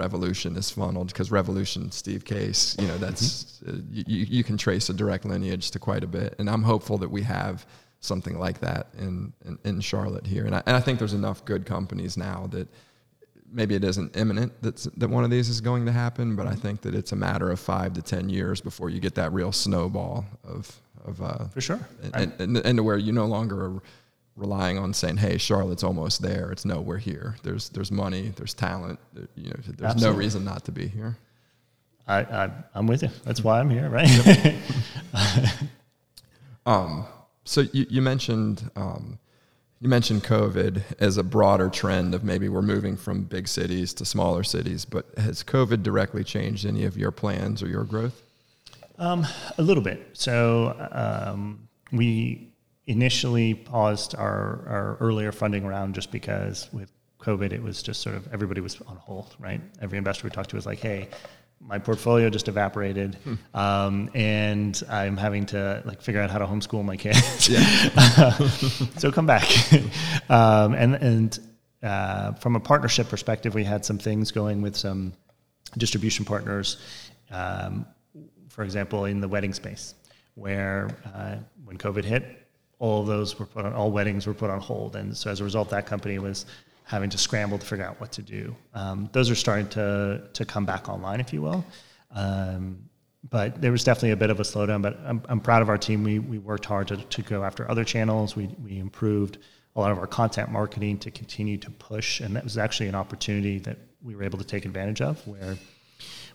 [0.00, 4.88] Revolution is funneled because Revolution, Steve Case, you know, that's uh, you, you can trace
[4.88, 7.66] a direct lineage to quite a bit, and I'm hopeful that we have
[8.00, 11.44] something like that in in, in Charlotte here, and I, and I think there's enough
[11.44, 12.66] good companies now that
[13.52, 16.54] maybe it isn't imminent that that one of these is going to happen, but I
[16.54, 19.52] think that it's a matter of five to ten years before you get that real
[19.52, 21.80] snowball of of uh, for sure,
[22.14, 23.82] and, and, and to where you no longer are
[24.36, 26.50] relying on saying, "Hey, Charlotte's almost there.
[26.50, 27.36] It's no, we're here.
[27.42, 28.98] There's there's money, there's talent.
[29.34, 30.10] You know, there's Absolutely.
[30.10, 31.16] no reason not to be here."
[32.06, 33.10] I, I am with you.
[33.24, 34.56] That's why I'm here, right?
[36.66, 37.06] um.
[37.44, 39.18] So you you mentioned um,
[39.80, 44.04] you mentioned COVID as a broader trend of maybe we're moving from big cities to
[44.04, 48.20] smaller cities, but has COVID directly changed any of your plans or your growth?
[48.98, 49.26] Um,
[49.56, 50.10] a little bit.
[50.12, 52.49] So um, we
[52.90, 56.90] initially paused our, our earlier funding round just because with
[57.20, 59.60] COVID, it was just sort of everybody was on hold, right?
[59.80, 61.08] Every investor we talked to was like, hey,
[61.60, 63.34] my portfolio just evaporated, hmm.
[63.54, 67.48] um, and I'm having to like figure out how to homeschool my kids.
[67.48, 68.32] Yeah.
[68.98, 69.46] so come back,
[70.30, 71.38] um, and and
[71.82, 75.12] uh, from a partnership perspective, we had some things going with some
[75.76, 76.78] distribution partners.
[77.30, 77.86] Um,
[78.48, 79.94] for example, in the wedding space,
[80.34, 82.40] where uh, when COVID hit,
[82.80, 84.96] all of those were put on, all weddings were put on hold.
[84.96, 86.46] And so as a result, that company was
[86.84, 88.56] having to scramble to figure out what to do.
[88.74, 91.64] Um, those are starting to, to come back online, if you will.
[92.10, 92.78] Um,
[93.28, 95.78] but there was definitely a bit of a slowdown, but I'm, I'm proud of our
[95.78, 96.02] team.
[96.02, 98.34] We, we worked hard to, to go after other channels.
[98.34, 99.38] We, we improved
[99.76, 102.20] a lot of our content marketing to continue to push.
[102.20, 105.56] And that was actually an opportunity that we were able to take advantage of where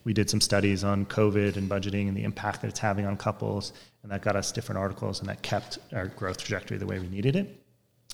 [0.06, 3.18] we did some studies on COVID and budgeting and the impact that it's having on
[3.18, 3.74] couples,
[4.04, 7.08] and that got us different articles, and that kept our growth trajectory the way we
[7.08, 7.62] needed it.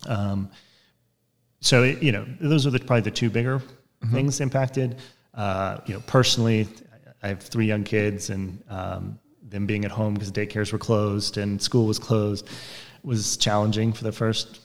[0.08, 0.50] Um,
[1.60, 4.14] so it, you know, those are the, probably the two bigger mm-hmm.
[4.14, 4.98] things impacted.
[5.36, 6.68] Uh, you know, personally,
[7.22, 9.20] I have three young kids, and um,
[9.52, 12.50] them being at home because daycares were closed and school was closed
[13.04, 14.61] was challenging for the first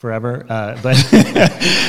[0.00, 0.46] forever.
[0.48, 0.96] Uh, but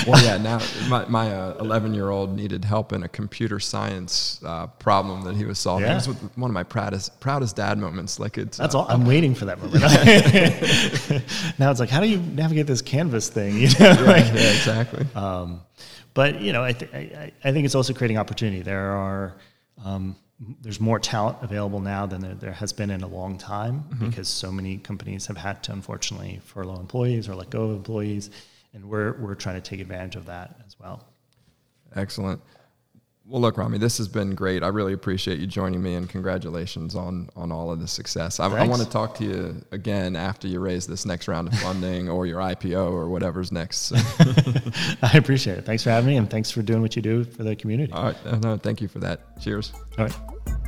[0.06, 0.38] well, yeah.
[0.38, 0.60] Now
[0.90, 5.36] my my uh, eleven year old needed help in a computer science uh, problem that
[5.36, 5.88] he was solving.
[5.88, 5.94] Yeah.
[5.94, 8.20] It was one of my proudest proudest dad moments.
[8.20, 8.86] Like it's that's all.
[8.88, 9.82] I'm waiting for that moment.
[11.60, 13.42] now it's like, how do you navigate this Canvas thing?
[13.62, 15.06] You know, yeah, like, yeah exactly.
[15.16, 15.62] Um,
[16.14, 18.62] but you know, I, th- I, I think it's also creating opportunity.
[18.62, 19.36] There are
[19.86, 20.16] um,
[20.62, 24.10] there's more talent available now than there, there has been in a long time mm-hmm.
[24.10, 28.30] because so many companies have had to unfortunately furlough employees or let go of employees.
[28.74, 31.06] And we're, we're trying to take advantage of that as well.
[31.96, 32.42] Excellent
[33.32, 34.62] well look Ramy this has been great.
[34.62, 38.40] I really appreciate you joining me and congratulations on on all of the success.
[38.40, 41.54] I, I want to talk to you again after you raise this next round of
[41.60, 43.96] funding or your ipo or whatever's next so.
[45.02, 45.66] i appreciate it.
[45.66, 47.94] Thanks for having me and thanks for doing what you do for the community.
[47.94, 48.42] All right.
[48.42, 49.42] No, thank you for that.
[49.42, 49.72] Cheers.
[49.98, 50.61] All right